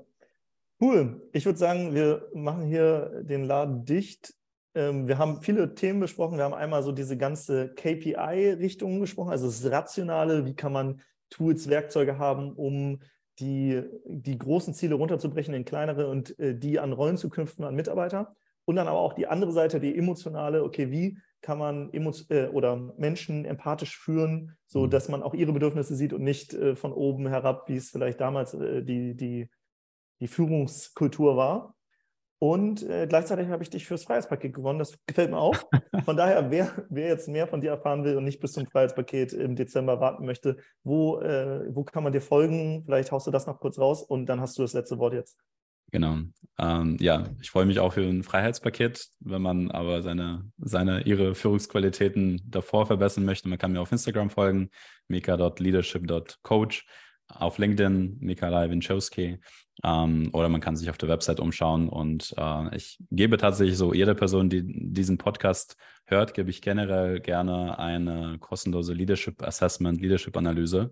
[0.79, 1.27] Cool.
[1.33, 4.35] Ich würde sagen, wir machen hier den Laden dicht.
[4.75, 6.37] Ähm, wir haben viele Themen besprochen.
[6.37, 11.67] Wir haben einmal so diese ganze KPI-Richtung gesprochen, also das Rationale, wie kann man Tools,
[11.67, 12.99] Werkzeuge haben, um
[13.39, 17.75] die, die großen Ziele runterzubrechen in kleinere und äh, die an Rollen zu knüpfen, an
[17.75, 18.35] Mitarbeiter.
[18.65, 22.75] Und dann aber auch die andere Seite, die emotionale, okay, wie kann man äh, oder
[22.97, 24.89] Menschen empathisch führen, so mhm.
[24.89, 28.19] dass man auch ihre Bedürfnisse sieht und nicht äh, von oben herab, wie es vielleicht
[28.19, 29.49] damals äh, die, die
[30.19, 31.75] die Führungskultur war.
[32.39, 34.77] Und äh, gleichzeitig habe ich dich fürs Freiheitspaket gewonnen.
[34.77, 35.55] Das gefällt mir auch.
[36.05, 39.33] Von daher, wer, wer jetzt mehr von dir erfahren will und nicht bis zum Freiheitspaket
[39.33, 42.83] im Dezember warten möchte, wo, äh, wo kann man dir folgen?
[42.85, 45.37] Vielleicht haust du das noch kurz raus und dann hast du das letzte Wort jetzt.
[45.91, 46.17] Genau.
[46.59, 51.33] Ähm, ja, ich freue mich auch für ein Freiheitspaket, wenn man aber seine, seine, ihre
[51.33, 53.47] Führungsqualitäten davor verbessern möchte.
[53.47, 54.69] Man kann mir auf Instagram folgen,
[55.07, 56.85] mika.leadership.coach
[57.29, 59.39] auf LinkedIn, Mikalai Winchowski.
[59.83, 61.89] Ähm, oder man kann sich auf der Website umschauen.
[61.89, 67.19] Und äh, ich gebe tatsächlich so, jede Person, die diesen Podcast hört, gebe ich generell
[67.19, 70.91] gerne eine kostenlose Leadership Assessment, Leadership Analyse.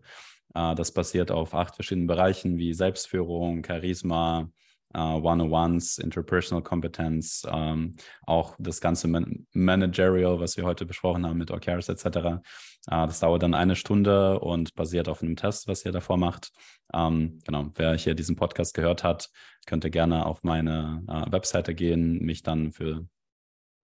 [0.54, 4.50] Äh, das basiert auf acht verschiedenen Bereichen wie Selbstführung, Charisma,
[4.96, 11.38] uh, One-on-Ones, Interpersonal Competence, ähm, auch das ganze Man Managerial, was wir heute besprochen haben
[11.38, 12.42] mit OKRs etc.
[12.88, 16.52] Uh, das dauert dann eine Stunde und basiert auf einem Test, was ihr davor macht.
[16.94, 19.30] Ähm, genau, wer hier diesen Podcast gehört hat,
[19.66, 23.08] könnte gerne auf meine uh, Webseite gehen, mich dann für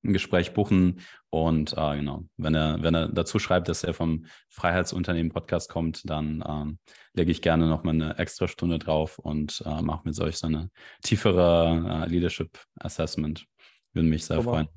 [0.03, 1.01] ein Gespräch buchen.
[1.29, 6.09] Und äh, genau, wenn er, wenn er dazu schreibt, dass er vom Freiheitsunternehmen Podcast kommt,
[6.09, 6.79] dann ähm,
[7.13, 10.47] lege ich gerne noch mal eine extra Stunde drauf und äh, mache mit solch so
[10.47, 10.69] eine
[11.01, 13.45] tiefere äh, Leadership Assessment.
[13.93, 14.67] Würde mich sehr freuen.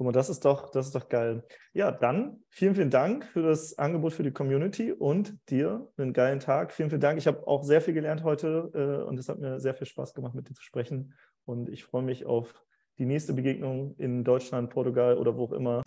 [0.00, 1.44] Guck mal, das ist doch, das ist doch geil.
[1.74, 6.40] Ja, dann vielen, vielen Dank für das Angebot für die Community und dir einen geilen
[6.40, 6.72] Tag.
[6.72, 7.18] Vielen, vielen Dank.
[7.18, 10.14] Ich habe auch sehr viel gelernt heute äh, und es hat mir sehr viel Spaß
[10.14, 11.12] gemacht, mit dir zu sprechen.
[11.44, 12.54] Und ich freue mich auf
[12.96, 15.82] die nächste Begegnung in Deutschland, Portugal oder wo auch immer.